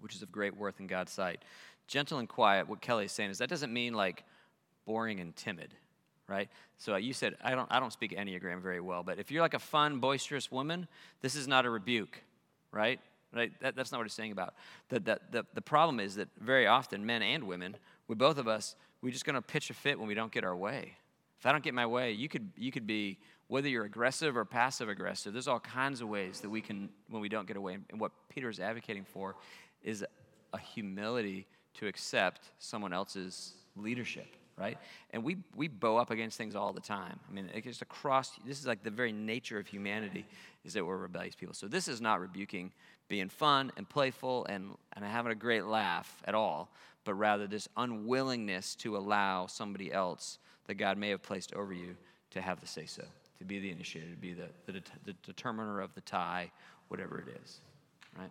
[0.00, 1.42] which is of great worth in God's sight.
[1.86, 4.24] Gentle and quiet, what Kelly is saying is that doesn't mean like
[4.86, 5.74] boring and timid
[6.28, 6.48] right?
[6.78, 9.42] So uh, you said I don't I don't speak Enneagram very well, but if you're
[9.42, 10.88] like a fun, boisterous woman,
[11.20, 12.22] this is not a rebuke,
[12.70, 13.00] right?
[13.34, 13.52] Right?
[13.60, 14.54] That, that's not what he's saying about.
[14.88, 17.76] The, the, the, the problem is that very often, men and women,
[18.08, 20.44] we both of us, we're just going to pitch a fit when we don't get
[20.44, 20.96] our way.
[21.38, 23.18] If I don't get my way, you could, you could be,
[23.48, 27.20] whether you're aggressive or passive aggressive, there's all kinds of ways that we can, when
[27.22, 27.78] we don't get away.
[27.90, 29.34] And what Peter is advocating for
[29.82, 30.04] is
[30.52, 34.78] a humility to accept someone else's leadership right?
[35.10, 37.18] And we, we bow up against things all the time.
[37.28, 40.24] I mean, it's just across, this is like the very nature of humanity
[40.64, 41.54] is that we're rebellious people.
[41.54, 42.72] So this is not rebuking
[43.08, 46.70] being fun and playful and, and having a great laugh at all,
[47.04, 51.96] but rather this unwillingness to allow somebody else that God may have placed over you
[52.30, 53.02] to have the say so,
[53.38, 56.50] to be the initiator, to be the, the, the determiner of the tie,
[56.88, 57.60] whatever it is,
[58.16, 58.30] right?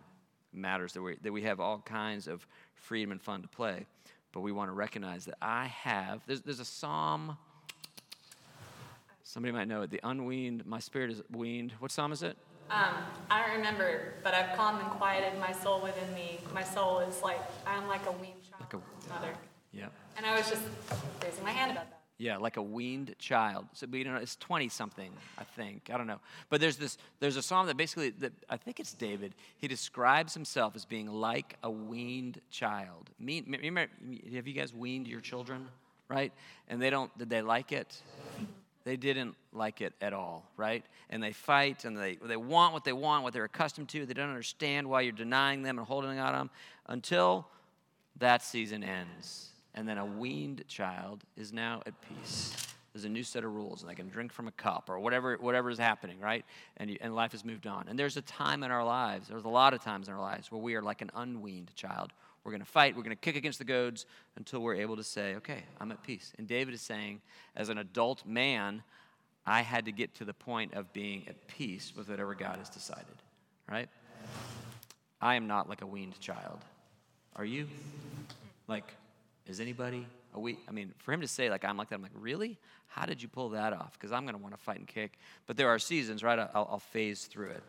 [0.52, 3.86] Matters that we, that we have all kinds of freedom and fun to play
[4.32, 6.22] but we want to recognize that I have.
[6.26, 7.36] There's, there's a psalm.
[9.22, 9.90] Somebody might know it.
[9.90, 11.72] The unweaned, my spirit is weaned.
[11.78, 12.36] What psalm is it?
[12.70, 12.94] Um,
[13.30, 16.40] I don't remember, but I've calmed and quieted my soul within me.
[16.54, 18.60] My soul is like, I'm like a weaned child.
[18.60, 19.34] Like a, mother.
[19.72, 19.88] Yeah.
[20.16, 20.62] And I was just
[21.22, 21.91] raising my hand about that.
[22.22, 23.66] Yeah, like a weaned child.
[23.72, 25.90] So, but, you know, it's 20 something, I think.
[25.92, 26.20] I don't know.
[26.50, 29.34] But there's this, there's a psalm that basically, that I think it's David.
[29.58, 33.10] He describes himself as being like a weaned child.
[33.18, 33.90] Me, remember,
[34.36, 35.66] have you guys weaned your children,
[36.06, 36.32] right?
[36.68, 38.00] And they don't, did they like it?
[38.84, 40.84] They didn't like it at all, right?
[41.10, 44.06] And they fight and they, they want what they want, what they're accustomed to.
[44.06, 46.50] They don't understand why you're denying them and holding on to them
[46.86, 47.48] until
[48.20, 52.54] that season ends and then a weaned child is now at peace.
[52.92, 55.36] There's a new set of rules, and they can drink from a cup or whatever,
[55.40, 56.44] whatever is happening, right?
[56.76, 57.86] And, you, and life has moved on.
[57.88, 60.52] And there's a time in our lives, there's a lot of times in our lives
[60.52, 62.12] where we are like an unweaned child.
[62.44, 64.04] We're going to fight, we're going to kick against the goads
[64.36, 66.32] until we're able to say, okay, I'm at peace.
[66.36, 67.22] And David is saying,
[67.56, 68.82] as an adult man,
[69.46, 72.68] I had to get to the point of being at peace with whatever God has
[72.68, 73.14] decided,
[73.70, 73.88] right?
[75.20, 76.58] I am not like a weaned child.
[77.36, 77.68] Are you?
[78.68, 78.84] Like,
[79.46, 80.06] is anybody?
[80.34, 82.58] Are we, I mean, for him to say, like, I'm like that, I'm like, really?
[82.86, 83.92] How did you pull that off?
[83.94, 85.18] Because I'm going to want to fight and kick.
[85.46, 86.38] But there are seasons, right?
[86.38, 87.62] I'll, I'll phase through it.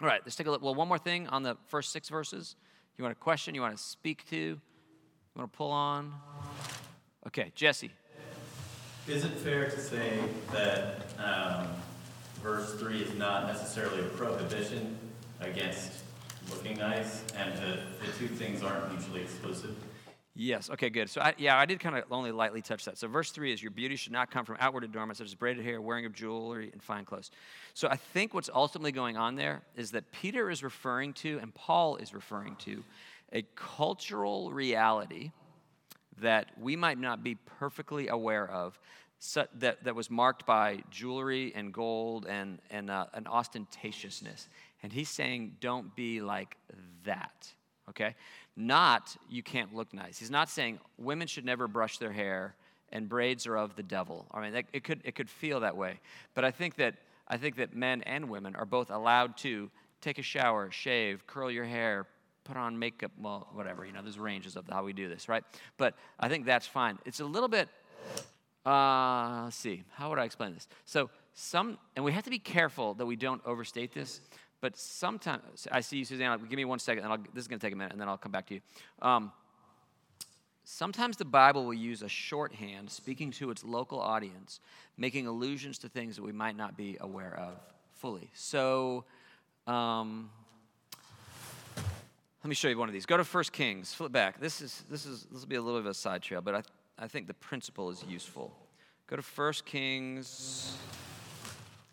[0.00, 0.62] All right, let's take a look.
[0.62, 2.56] Well, one more thing on the first six verses.
[2.96, 3.54] You want a question?
[3.54, 4.36] You want to speak to?
[4.36, 4.60] You
[5.34, 6.12] want to pull on?
[7.26, 7.90] Okay, Jesse.
[9.06, 10.18] Is it fair to say
[10.52, 11.68] that um,
[12.42, 14.96] verse 3 is not necessarily a prohibition
[15.40, 15.92] against
[16.50, 19.74] looking nice and the, the two things aren't mutually exclusive?
[20.40, 20.70] Yes.
[20.70, 21.10] Okay, good.
[21.10, 22.96] So, I, yeah, I did kind of only lightly touch that.
[22.96, 25.64] So, verse 3 is Your beauty should not come from outward adornments, such as braided
[25.64, 27.32] hair, wearing of jewelry, and fine clothes.
[27.74, 31.52] So, I think what's ultimately going on there is that Peter is referring to, and
[31.52, 32.84] Paul is referring to,
[33.32, 35.32] a cultural reality
[36.20, 38.78] that we might not be perfectly aware of
[39.18, 44.46] so, that, that was marked by jewelry and gold and, and uh, an ostentatiousness.
[44.84, 46.56] And he's saying, don't be like
[47.04, 47.52] that,
[47.90, 48.14] okay?
[48.56, 50.18] Not you can't look nice.
[50.18, 52.54] He's not saying women should never brush their hair
[52.92, 54.26] and braids are of the devil.
[54.32, 56.00] I mean, it could, it could feel that way.
[56.34, 56.94] But I think that,
[57.26, 59.70] I think that men and women are both allowed to
[60.00, 62.06] take a shower, shave, curl your hair,
[62.44, 65.44] put on makeup, well, whatever, you know, there's ranges of how we do this, right?
[65.76, 66.98] But I think that's fine.
[67.04, 67.68] It's a little bit,
[68.64, 70.66] uh, let's see, how would I explain this?
[70.86, 74.20] So, some, and we have to be careful that we don't overstate this.
[74.60, 76.38] But sometimes, I see you, Suzanne.
[76.48, 78.08] Give me one second, and I'll, this is going to take a minute, and then
[78.08, 78.60] I'll come back to you.
[79.00, 79.32] Um,
[80.64, 84.60] sometimes the Bible will use a shorthand speaking to its local audience,
[84.96, 87.54] making allusions to things that we might not be aware of
[87.94, 88.30] fully.
[88.34, 89.04] So,
[89.66, 90.30] um,
[92.42, 93.06] let me show you one of these.
[93.06, 93.92] Go to 1 Kings.
[93.92, 94.40] Flip back.
[94.40, 96.54] This is this is this will be a little bit of a side trail, but
[96.54, 96.62] I,
[96.98, 98.56] I think the principle is useful.
[99.06, 100.76] Go to 1 Kings.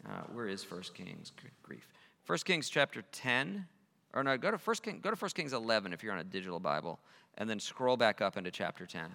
[0.08, 1.32] Uh, where is 1 Kings?
[1.64, 1.88] Grief.
[2.26, 3.66] 1 Kings chapter 10.
[4.14, 6.24] Or no, go to 1 King, go to 1 Kings 11 if you're on a
[6.24, 7.00] digital Bible,
[7.38, 9.14] and then scroll back up into chapter 10.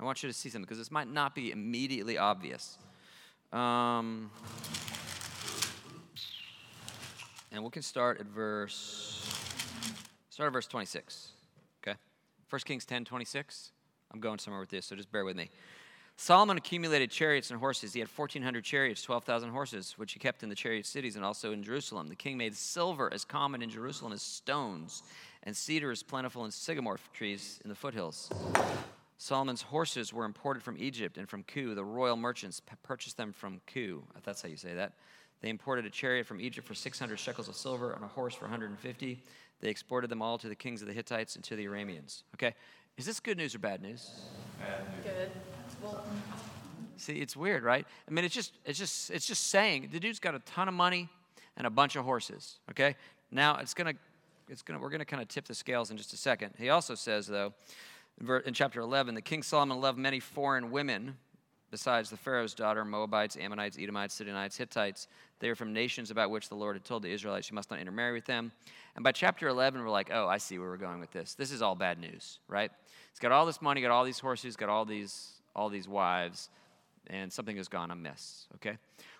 [0.00, 2.78] I want you to see something because this might not be immediately obvious.
[3.52, 4.30] Um,
[7.50, 9.24] and we can start at verse
[10.30, 11.30] start at verse 26.
[11.82, 11.96] Okay?
[12.50, 13.72] 1 Kings 10, 26.
[14.12, 15.50] I'm going somewhere with this, so just bear with me.
[16.20, 17.92] Solomon accumulated chariots and horses.
[17.92, 21.52] He had 1,400 chariots, 12,000 horses, which he kept in the chariot cities and also
[21.52, 22.08] in Jerusalem.
[22.08, 25.04] The king made silver as common in Jerusalem as stones,
[25.44, 28.32] and cedar as plentiful in sycamore trees in the foothills.
[29.16, 31.76] Solomon's horses were imported from Egypt and from Kue.
[31.76, 34.02] The royal merchants purchased them from Kue.
[34.16, 34.94] If that's how you say that.
[35.40, 38.46] They imported a chariot from Egypt for 600 shekels of silver and a horse for
[38.46, 39.22] 150.
[39.60, 42.24] They exported them all to the kings of the Hittites and to the Arameans.
[42.34, 42.56] Okay,
[42.96, 44.10] is this good news or bad news?
[44.58, 45.04] Bad news.
[45.04, 45.30] Good.
[46.96, 47.86] See, it's weird, right?
[48.08, 50.74] I mean, it's just, it's just, it's just saying the dude's got a ton of
[50.74, 51.08] money
[51.56, 52.58] and a bunch of horses.
[52.70, 52.96] Okay,
[53.30, 53.94] now it's gonna,
[54.48, 56.54] it's gonna, we're gonna kind of tip the scales in just a second.
[56.58, 57.52] He also says, though,
[58.20, 61.16] in in chapter 11, the king Solomon loved many foreign women
[61.70, 65.06] besides the Pharaoh's daughter, Moabites, Ammonites, Edomites, Sidonites, Hittites.
[65.38, 67.80] They are from nations about which the Lord had told the Israelites, you must not
[67.80, 68.52] intermarry with them.
[68.96, 71.34] And by chapter 11, we're like, oh, I see where we're going with this.
[71.34, 72.70] This is all bad news, right?
[73.12, 76.48] He's got all this money, got all these horses, got all these, all these wives,
[77.08, 78.78] and something has gone amiss, okay?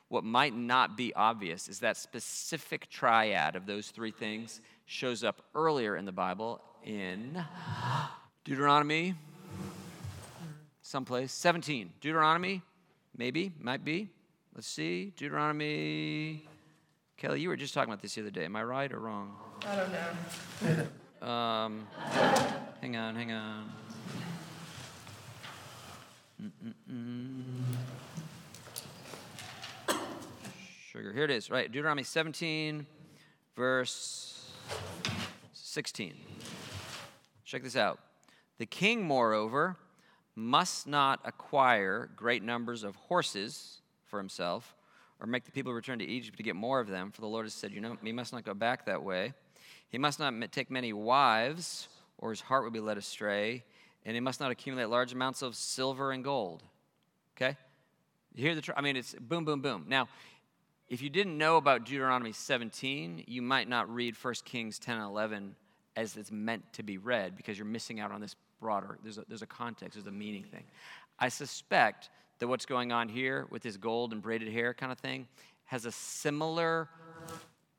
[0.09, 5.42] What might not be obvious is that specific triad of those three things shows up
[5.55, 7.44] earlier in the Bible in
[8.44, 9.14] Deuteronomy,
[10.81, 11.33] someplace.
[11.33, 11.90] 17.
[12.01, 12.62] Deuteronomy,
[13.16, 14.09] maybe, might be.
[14.55, 15.12] Let's see.
[15.16, 16.46] Deuteronomy.
[17.16, 18.44] Kelly, you were just talking about this the other day.
[18.44, 19.35] Am I right or wrong?
[19.66, 21.29] I don't know.
[21.29, 21.88] Um,
[22.81, 23.72] hang on, hang on.
[30.90, 31.12] Sugar.
[31.12, 31.70] Here it is, right?
[31.70, 32.87] Deuteronomy 17,
[33.57, 34.51] verse
[35.53, 36.14] 16.
[37.44, 37.98] Check this out.
[38.59, 39.77] The king, moreover,
[40.35, 44.77] must not acquire great numbers of horses for himself,
[45.20, 47.46] or make the people return to Egypt to get more of them, for the Lord
[47.46, 49.33] has said, You know, he must not go back that way.
[49.88, 53.64] He must not take many wives, or his heart will be led astray,
[54.08, 56.62] and he must not accumulate large amounts of silver and gold.
[57.36, 57.58] Okay?
[58.34, 59.84] You hear the, tr- I mean, it's boom, boom, boom.
[59.86, 60.08] Now,
[60.88, 65.04] if you didn't know about Deuteronomy 17, you might not read 1 Kings 10 and
[65.04, 65.54] 11
[65.94, 69.24] as it's meant to be read because you're missing out on this broader, there's a,
[69.28, 70.64] there's a context, there's a meaning thing.
[71.18, 74.98] I suspect that what's going on here with this gold and braided hair kind of
[74.98, 75.28] thing
[75.66, 76.88] has a similar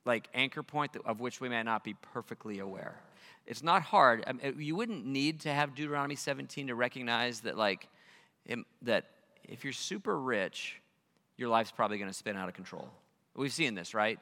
[0.06, 3.02] like anchor point of which we may not be perfectly aware.
[3.50, 4.24] It's not hard.
[4.28, 7.90] I mean, you wouldn't need to have Deuteronomy 17 to recognize that like
[8.46, 9.06] im- that
[9.44, 10.80] if you're super rich,
[11.36, 12.88] your life's probably going to spin out of control.
[13.36, 14.20] We've seen this, right?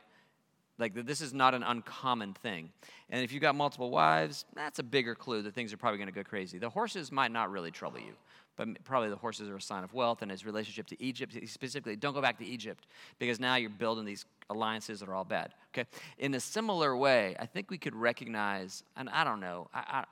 [0.79, 2.69] Like this is not an uncommon thing.
[3.09, 6.07] And if you've got multiple wives, that's a bigger clue that things are probably going
[6.07, 6.57] to go crazy.
[6.57, 8.13] The horses might not really trouble you,
[8.55, 11.37] but probably the horses are a sign of wealth and his relationship to Egypt.
[11.47, 12.87] Specifically, don't go back to Egypt
[13.19, 15.53] because now you're building these alliances are all bad.
[15.73, 15.87] Okay?
[16.17, 20.03] In a similar way, I think we could recognize, and I don't know, I, I,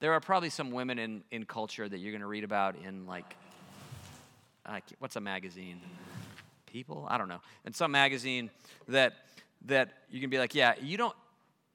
[0.00, 3.06] there are probably some women in, in culture that you're going to read about in
[3.06, 3.36] like,
[4.68, 5.80] like, what's a magazine?
[6.66, 7.06] People?
[7.08, 7.40] I don't know.
[7.64, 8.50] In some magazine
[8.88, 9.14] that
[9.66, 11.14] that you can be like, yeah, you don't,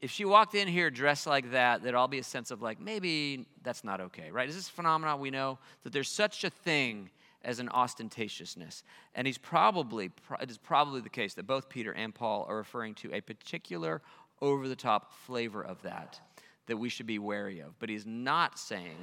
[0.01, 2.79] if she walked in here dressed like that, there'd all be a sense of like,
[2.79, 4.47] maybe that's not okay, right?
[4.47, 7.09] Is this a phenomenon we know that there's such a thing
[7.43, 8.83] as an ostentatiousness?
[9.15, 12.95] And he's probably, it is probably the case that both Peter and Paul are referring
[12.95, 14.01] to a particular
[14.41, 16.19] over the top flavor of that
[16.67, 17.77] that we should be wary of.
[17.79, 18.95] But he's not saying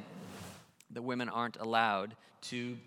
[0.90, 2.78] that women aren't allowed to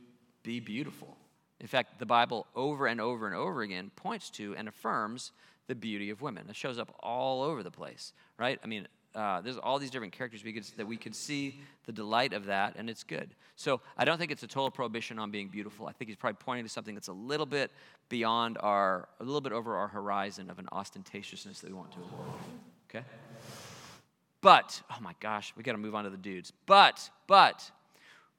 [0.43, 1.17] be beautiful.
[1.59, 5.33] In fact, the Bible over and over and over again points to and affirms
[5.67, 6.45] the beauty of women.
[6.49, 8.59] It shows up all over the place, right?
[8.63, 11.91] I mean, uh, there's all these different characters we could, that we could see the
[11.91, 13.29] delight of that, and it's good.
[13.55, 15.87] So I don't think it's a total prohibition on being beautiful.
[15.87, 17.71] I think he's probably pointing to something that's a little bit
[18.07, 21.97] beyond our, a little bit over our horizon of an ostentatiousness that we want to
[21.99, 22.27] avoid.
[22.89, 23.05] Okay?
[24.41, 26.53] But, oh my gosh, we got to move on to the dudes.
[26.65, 27.71] But, but,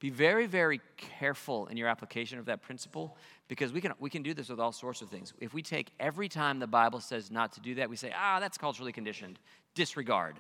[0.01, 3.19] be very, very careful in your application of that principle
[3.49, 5.35] because we can, we can do this with all sorts of things.
[5.41, 8.41] If we take every time the Bible says not to do that, we say, ah,
[8.41, 9.39] that's culturally conditioned,
[9.75, 10.37] disregard.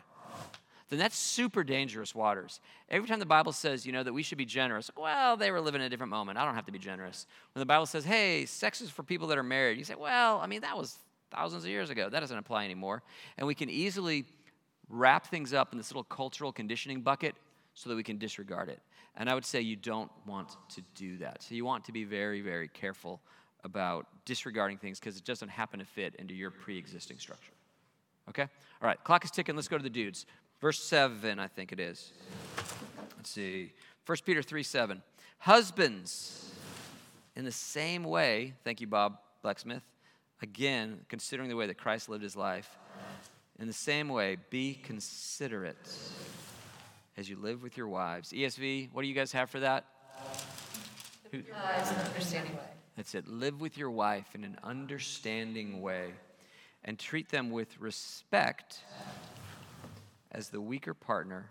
[0.91, 2.61] Then that's super dangerous waters.
[2.89, 5.61] Every time the Bible says, you know, that we should be generous, well, they were
[5.61, 6.37] living in a different moment.
[6.37, 7.27] I don't have to be generous.
[7.55, 10.41] When the Bible says, hey, sex is for people that are married, you say, well,
[10.41, 10.99] I mean, that was
[11.31, 12.09] thousands of years ago.
[12.09, 13.05] That doesn't apply anymore.
[13.39, 14.25] And we can easily
[14.89, 17.37] wrap things up in this little cultural conditioning bucket
[17.75, 18.81] so that we can disregard it.
[19.17, 21.43] And I would say you don't want to do that.
[21.43, 23.21] So you want to be very, very careful
[23.63, 27.53] about disregarding things because it doesn't happen to fit into your pre existing structure.
[28.29, 28.43] Okay?
[28.43, 29.57] All right, clock is ticking.
[29.57, 30.27] Let's go to the dudes.
[30.61, 32.13] Verse 7, I think it is.
[33.17, 33.73] Let's see.
[34.07, 35.03] 1 Peter 3 7.
[35.39, 36.53] Husbands,
[37.35, 39.83] in the same way, thank you, Bob Blacksmith,
[40.43, 42.77] again, considering the way that Christ lived his life,
[43.59, 45.77] in the same way, be considerate
[47.17, 48.33] as you live with your wives.
[48.33, 49.85] ESV, what do you guys have for that?
[51.31, 51.43] Who-
[52.09, 52.63] understanding way.
[52.97, 53.29] That's it.
[53.29, 56.13] Live with your wife in an understanding way
[56.85, 58.81] and treat them with respect
[60.33, 61.51] as the weaker partner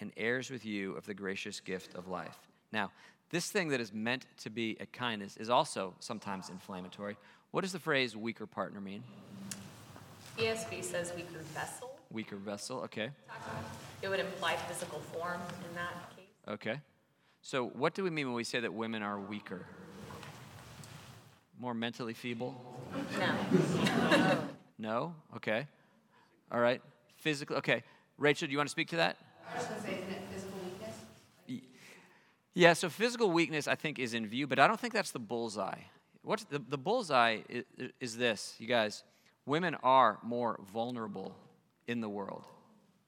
[0.00, 2.38] and heirs with you of the gracious gift of life.
[2.72, 2.90] Now,
[3.30, 7.16] this thing that is meant to be a kindness is also sometimes inflammatory.
[7.50, 9.02] What does the phrase weaker partner mean?
[10.38, 11.98] ESV says weaker vessel.
[12.10, 13.10] Weaker vessel, okay.
[14.02, 16.24] It would imply physical form in that case.
[16.46, 16.80] Okay.
[17.42, 19.64] So, what do we mean when we say that women are weaker?
[21.58, 22.54] More mentally feeble?
[23.18, 24.38] No.
[24.78, 25.14] No?
[25.36, 25.66] Okay.
[26.52, 26.82] All right.
[27.16, 27.82] Physical, okay.
[28.18, 29.16] Rachel, do you want to speak to that?
[29.50, 30.96] I was gonna say, isn't it physical weakness?
[32.54, 35.18] Yeah, so physical weakness, I think, is in view, but I don't think that's the
[35.18, 35.80] bullseye.
[36.22, 37.64] What's the, the bullseye is,
[38.00, 39.04] is this, you guys.
[39.46, 41.36] Women are more vulnerable
[41.86, 42.44] in the world.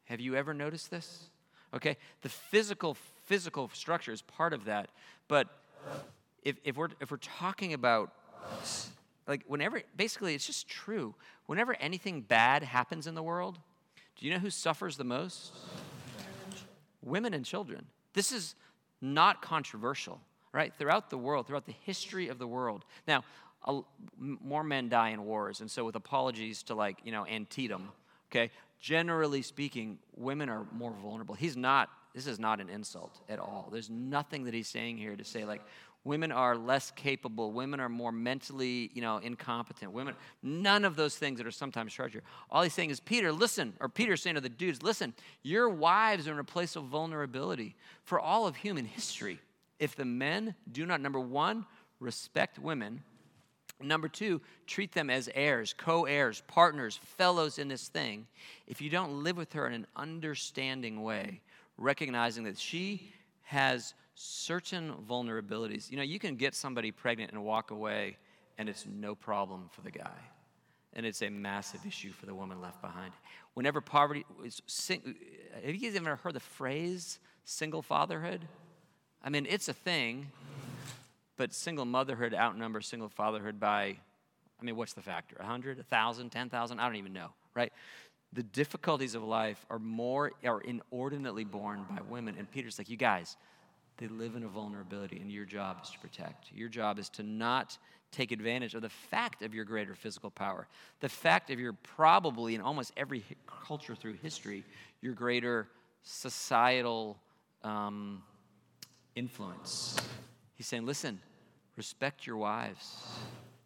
[0.04, 1.30] Have you ever noticed this?
[1.74, 2.96] Okay, the physical
[3.26, 4.88] physical structure is part of that,
[5.26, 5.48] but
[6.42, 8.12] if, if we're if we're talking about
[9.26, 11.14] like whenever basically it's just true.
[11.46, 13.58] Whenever anything bad happens in the world,
[14.16, 15.52] do you know who suffers the most?
[17.02, 17.86] Women and children.
[18.14, 18.54] This is
[19.00, 20.20] not controversial,
[20.52, 20.72] right?
[20.76, 22.84] Throughout the world, throughout the history of the world.
[23.06, 23.24] Now,
[23.64, 23.80] a,
[24.18, 27.90] more men die in wars, and so with apologies to like, you know, Antietam,
[28.30, 31.34] okay, generally speaking, women are more vulnerable.
[31.34, 33.68] He's not, this is not an insult at all.
[33.72, 35.62] There's nothing that he's saying here to say, like,
[36.08, 39.92] women are less capable, women are more mentally, you know, incompetent.
[39.92, 42.22] Women, none of those things that are sometimes charged here.
[42.50, 46.26] All he's saying is, Peter, listen, or Peter's saying to the dudes, listen, your wives
[46.26, 49.38] are in a place of vulnerability for all of human history.
[49.78, 51.66] If the men do not, number one,
[52.00, 53.02] respect women,
[53.80, 58.26] Number two, treat them as heirs, co heirs, partners, fellows in this thing.
[58.66, 61.42] If you don't live with her in an understanding way,
[61.76, 65.90] recognizing that she has certain vulnerabilities.
[65.90, 68.16] You know, you can get somebody pregnant and walk away,
[68.58, 70.18] and it's no problem for the guy.
[70.94, 73.12] And it's a massive issue for the woman left behind.
[73.54, 75.14] Whenever poverty is, sing,
[75.64, 78.48] have you guys ever heard the phrase single fatherhood?
[79.22, 80.32] I mean, it's a thing
[81.36, 83.96] but single motherhood outnumbers single fatherhood by,
[84.60, 85.36] I mean, what's the factor?
[85.38, 86.80] 100, 1,000, 10,000?
[86.80, 87.72] I don't even know, right?
[88.32, 92.34] The difficulties of life are more, are inordinately borne by women.
[92.36, 93.36] And Peter's like, you guys,
[93.98, 96.52] they live in a vulnerability, and your job is to protect.
[96.52, 97.76] Your job is to not
[98.10, 100.66] take advantage of the fact of your greater physical power,
[101.00, 104.64] the fact of your probably in almost every culture through history,
[105.02, 105.68] your greater
[106.02, 107.18] societal
[107.62, 108.22] um,
[109.14, 109.96] influence.
[110.54, 111.20] He's saying, listen,
[111.76, 112.96] respect your wives,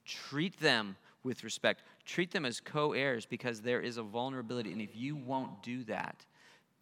[0.04, 4.72] treat them with respect, treat them as co heirs because there is a vulnerability.
[4.72, 6.24] And if you won't do that,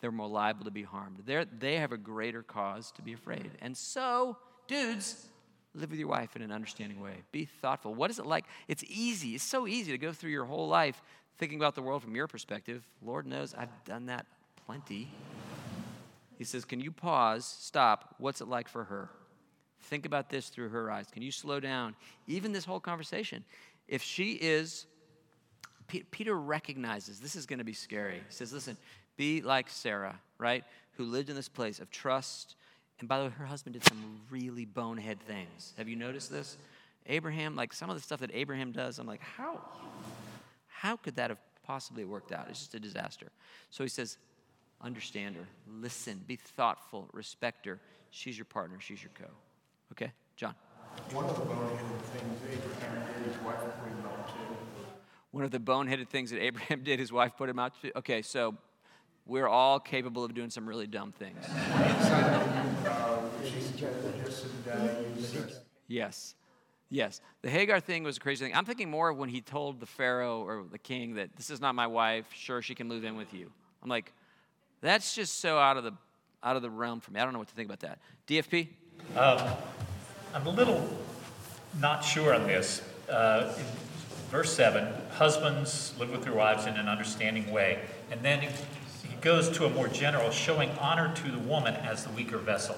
[0.00, 1.22] they're more liable to be harmed.
[1.26, 3.50] They're, they have a greater cause to be afraid.
[3.60, 4.36] And so,
[4.66, 5.26] dudes,
[5.74, 7.14] live with your wife in an understanding way.
[7.32, 7.94] Be thoughtful.
[7.94, 8.46] What is it like?
[8.68, 9.34] It's easy.
[9.34, 11.02] It's so easy to go through your whole life
[11.38, 12.86] thinking about the world from your perspective.
[13.02, 14.26] Lord knows I've done that
[14.66, 15.08] plenty.
[16.38, 18.14] He says, Can you pause, stop?
[18.18, 19.10] What's it like for her?
[19.82, 21.06] Think about this through her eyes.
[21.10, 21.94] Can you slow down?
[22.26, 23.44] Even this whole conversation.
[23.88, 24.86] If she is,
[25.90, 28.16] Pe- Peter recognizes this is going to be scary.
[28.16, 28.76] He says, Listen,
[29.20, 30.64] be like Sarah, right?
[30.92, 32.56] Who lived in this place of trust.
[33.00, 35.74] And by the way, her husband did some really bonehead things.
[35.76, 36.56] Have you noticed this?
[37.04, 39.60] Abraham, like some of the stuff that Abraham does, I'm like, how?
[40.68, 42.46] How could that have possibly worked out?
[42.48, 43.26] It's just a disaster.
[43.68, 44.16] So he says,
[44.80, 47.78] understand her, listen, be thoughtful, respect her.
[48.10, 49.26] She's your partner, she's your co.
[49.92, 50.54] Okay, John.
[51.12, 54.34] One of the boneheaded things Abraham did, his wife put him up to.
[55.30, 57.92] One of the boneheaded things that Abraham did, his wife put him out to.
[57.98, 58.56] Okay, so
[59.26, 61.38] we're all capable of doing some really dumb things.
[61.46, 62.46] Uh,
[62.86, 63.20] uh,
[65.88, 66.34] Yes.
[66.88, 67.20] Yes.
[67.42, 68.54] The Hagar thing was a crazy thing.
[68.54, 71.60] I'm thinking more of when he told the Pharaoh or the king that this is
[71.60, 72.26] not my wife.
[72.32, 73.50] Sure, she can move in with you.
[73.82, 74.12] I'm like,
[74.80, 75.92] that's just so out of the
[76.42, 77.20] out of the realm for me.
[77.20, 77.98] I don't know what to think about that.
[78.26, 78.68] DFP?
[79.16, 79.40] Um,
[80.34, 80.88] I'm a little
[81.78, 82.82] not sure on this.
[83.08, 83.52] Uh,
[84.30, 87.80] verse 7, husbands live with their wives in an understanding way.
[88.10, 88.48] And then
[89.20, 92.76] goes to a more general, showing honor to the woman as the weaker vessel.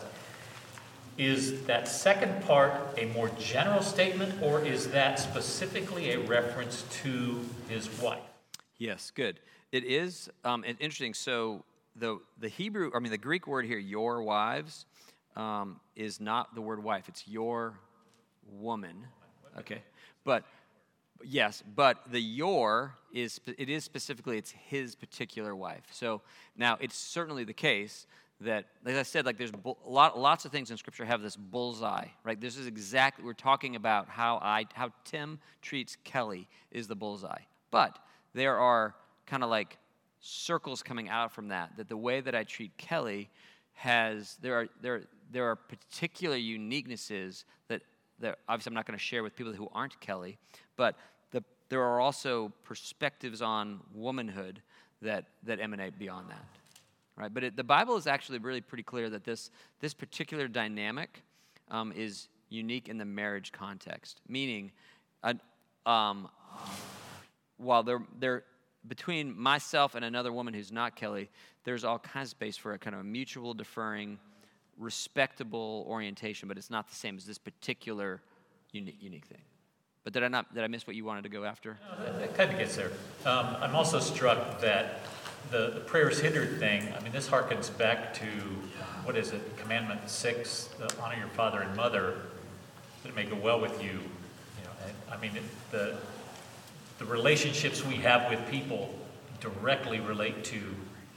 [1.18, 7.40] Is that second part a more general statement, or is that specifically a reference to
[7.68, 8.22] his wife?
[8.78, 9.40] Yes, good.
[9.72, 11.14] It is um, interesting.
[11.14, 11.64] So
[11.96, 14.86] the the Hebrew, I mean the Greek word here, your wives,
[15.36, 17.08] um, is not the word wife.
[17.08, 17.78] It's your
[18.50, 18.96] woman.
[19.58, 19.82] Okay,
[20.24, 20.44] but
[21.24, 25.84] yes, but the your is it is specifically it's his particular wife.
[25.90, 26.22] So
[26.56, 28.06] now it's certainly the case
[28.40, 29.52] that, as I said, like there's
[29.86, 32.40] lot, lots of things in Scripture have this bullseye, right?
[32.40, 37.42] This is exactly we're talking about how I how Tim treats Kelly is the bullseye,
[37.70, 37.98] but
[38.34, 38.94] there are
[39.26, 39.78] kind of like
[40.20, 41.76] circles coming out from that.
[41.76, 43.30] That the way that I treat Kelly
[43.74, 47.82] has there are there there are particular uniquenesses that
[48.20, 50.38] that obviously I'm not going to share with people who aren't Kelly,
[50.76, 50.96] but
[51.72, 54.60] there are also perspectives on womanhood
[55.00, 56.44] that that emanate beyond that,
[57.16, 57.32] right?
[57.32, 59.50] But it, the Bible is actually really pretty clear that this
[59.80, 61.22] this particular dynamic
[61.70, 64.70] um, is unique in the marriage context, meaning.
[65.22, 65.34] Uh,
[65.86, 66.28] um,
[67.56, 68.44] while they're, they're
[68.88, 71.30] between myself and another woman who's not Kelly,
[71.64, 74.18] there's all kinds of space for a kind of a mutual deferring,
[74.76, 78.20] respectable orientation, but it's not the same as this particular
[78.72, 79.42] unique, unique thing.
[80.04, 81.78] But did I not did I miss what you wanted to go after?
[81.98, 82.90] No, that, kind of gets there.
[83.24, 85.00] Um, I'm also struck that
[85.50, 86.92] the, the prayers hindered thing.
[86.96, 88.26] I mean, this harkens back to
[89.04, 89.56] what is it?
[89.58, 92.16] Commandment six: the honor your father and mother,
[93.02, 93.90] that it may go well with you.
[93.90, 95.96] You know, and, I mean, it, the
[96.98, 98.94] the relationships we have with people
[99.40, 100.60] directly relate to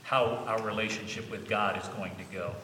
[0.02, 2.54] how our relationship with God is going to go.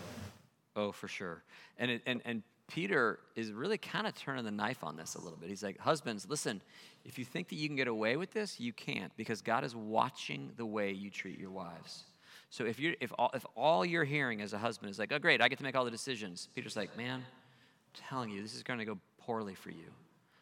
[0.74, 1.42] Oh, for sure.
[1.78, 2.42] And, it, and, and
[2.72, 5.50] Peter is really kind of turning the knife on this a little bit.
[5.50, 6.62] He's like, Husbands, listen,
[7.04, 9.76] if you think that you can get away with this, you can't because God is
[9.76, 12.04] watching the way you treat your wives.
[12.48, 15.18] So if, you're, if, all, if all you're hearing as a husband is like, oh,
[15.18, 18.54] great, I get to make all the decisions, Peter's like, man, I'm telling you, this
[18.54, 19.90] is going to go poorly for you.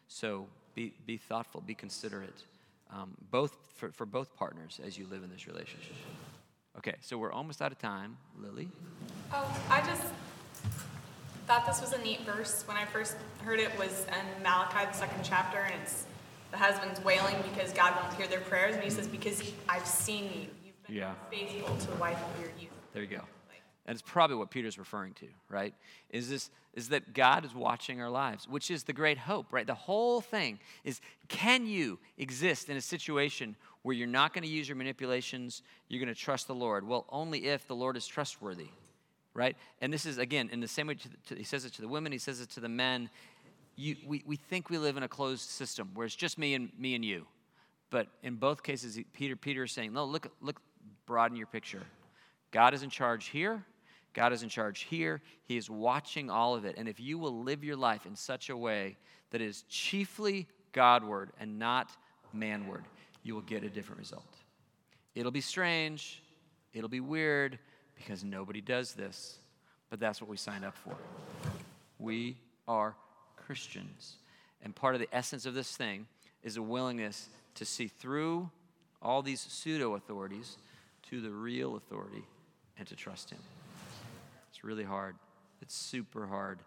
[0.07, 2.43] So be, be thoughtful, be considerate
[2.93, 5.95] um, both for, for both partners as you live in this relationship.
[6.77, 8.15] Okay, so we're almost out of time.
[8.39, 8.69] Lily?
[9.33, 10.03] Oh, I just
[11.51, 12.63] thought this was a neat verse.
[12.65, 16.05] When I first heard it was in Malachi, the second chapter, and it's
[16.49, 20.23] the husband's wailing because God won't hear their prayers, and he says, because I've seen
[20.23, 20.47] you.
[20.65, 21.13] You've been yeah.
[21.29, 22.71] faithful to the wife of your youth.
[22.93, 23.23] There you go.
[23.85, 25.73] And it's probably what Peter's referring to, right?
[26.09, 29.67] Is this is that God is watching our lives, which is the great hope, right?
[29.67, 34.49] The whole thing is can you exist in a situation where you're not going to
[34.49, 36.87] use your manipulations, you're going to trust the Lord?
[36.87, 38.69] Well, only if the Lord is trustworthy,
[39.33, 39.55] right?
[39.81, 42.11] And this is again in the same way to, he says it to the women,
[42.11, 43.09] he says it to the men.
[43.75, 46.69] You, we, we think we live in a closed system where it's just me and
[46.77, 47.25] me and you.
[47.89, 50.61] But in both cases, Peter Peter is saying, no, look, look,
[51.05, 51.81] broaden your picture.
[52.51, 53.65] God is in charge here.
[54.13, 55.21] God is in charge here.
[55.45, 56.75] He is watching all of it.
[56.77, 58.97] And if you will live your life in such a way
[59.31, 61.91] that is chiefly Godward and not
[62.33, 62.83] manward,
[63.23, 64.35] you will get a different result.
[65.15, 66.21] It'll be strange,
[66.73, 67.59] it'll be weird
[68.01, 69.37] because nobody does this,
[69.89, 70.95] but that's what we signed up for.
[71.99, 72.37] We
[72.67, 72.95] are
[73.35, 74.15] Christians.
[74.63, 76.07] And part of the essence of this thing
[76.43, 78.49] is a willingness to see through
[79.01, 80.57] all these pseudo authorities
[81.09, 82.23] to the real authority
[82.77, 83.39] and to trust Him.
[84.49, 85.15] It's really hard.
[85.61, 86.59] It's super hard,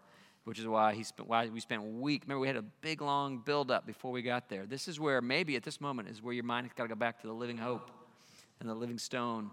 [0.45, 2.23] which is why, he spent, why we spent a week.
[2.23, 4.65] Remember, we had a big, long build up before we got there.
[4.65, 6.95] This is where, maybe at this moment, is where your mind has got to go
[6.95, 7.91] back to the living hope
[8.59, 9.49] and the living stone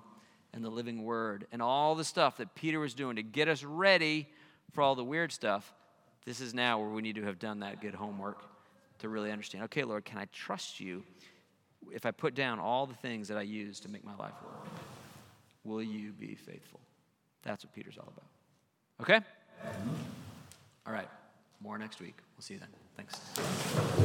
[0.54, 3.64] and the living word and all the stuff that Peter was doing to get us
[3.64, 4.28] ready
[4.72, 5.72] for all the weird stuff.
[6.24, 8.42] This is now where we need to have done that good homework
[8.98, 11.02] to really understand okay, Lord, can I trust you
[11.92, 14.66] if I put down all the things that I use to make my life work?
[15.64, 16.80] Will you be faithful?
[17.42, 18.26] That's what Peter's all about.
[19.00, 19.26] Okay?
[20.86, 21.08] All right.
[21.60, 22.16] More next week.
[22.36, 22.68] We'll see you then.
[22.96, 23.88] Thanks.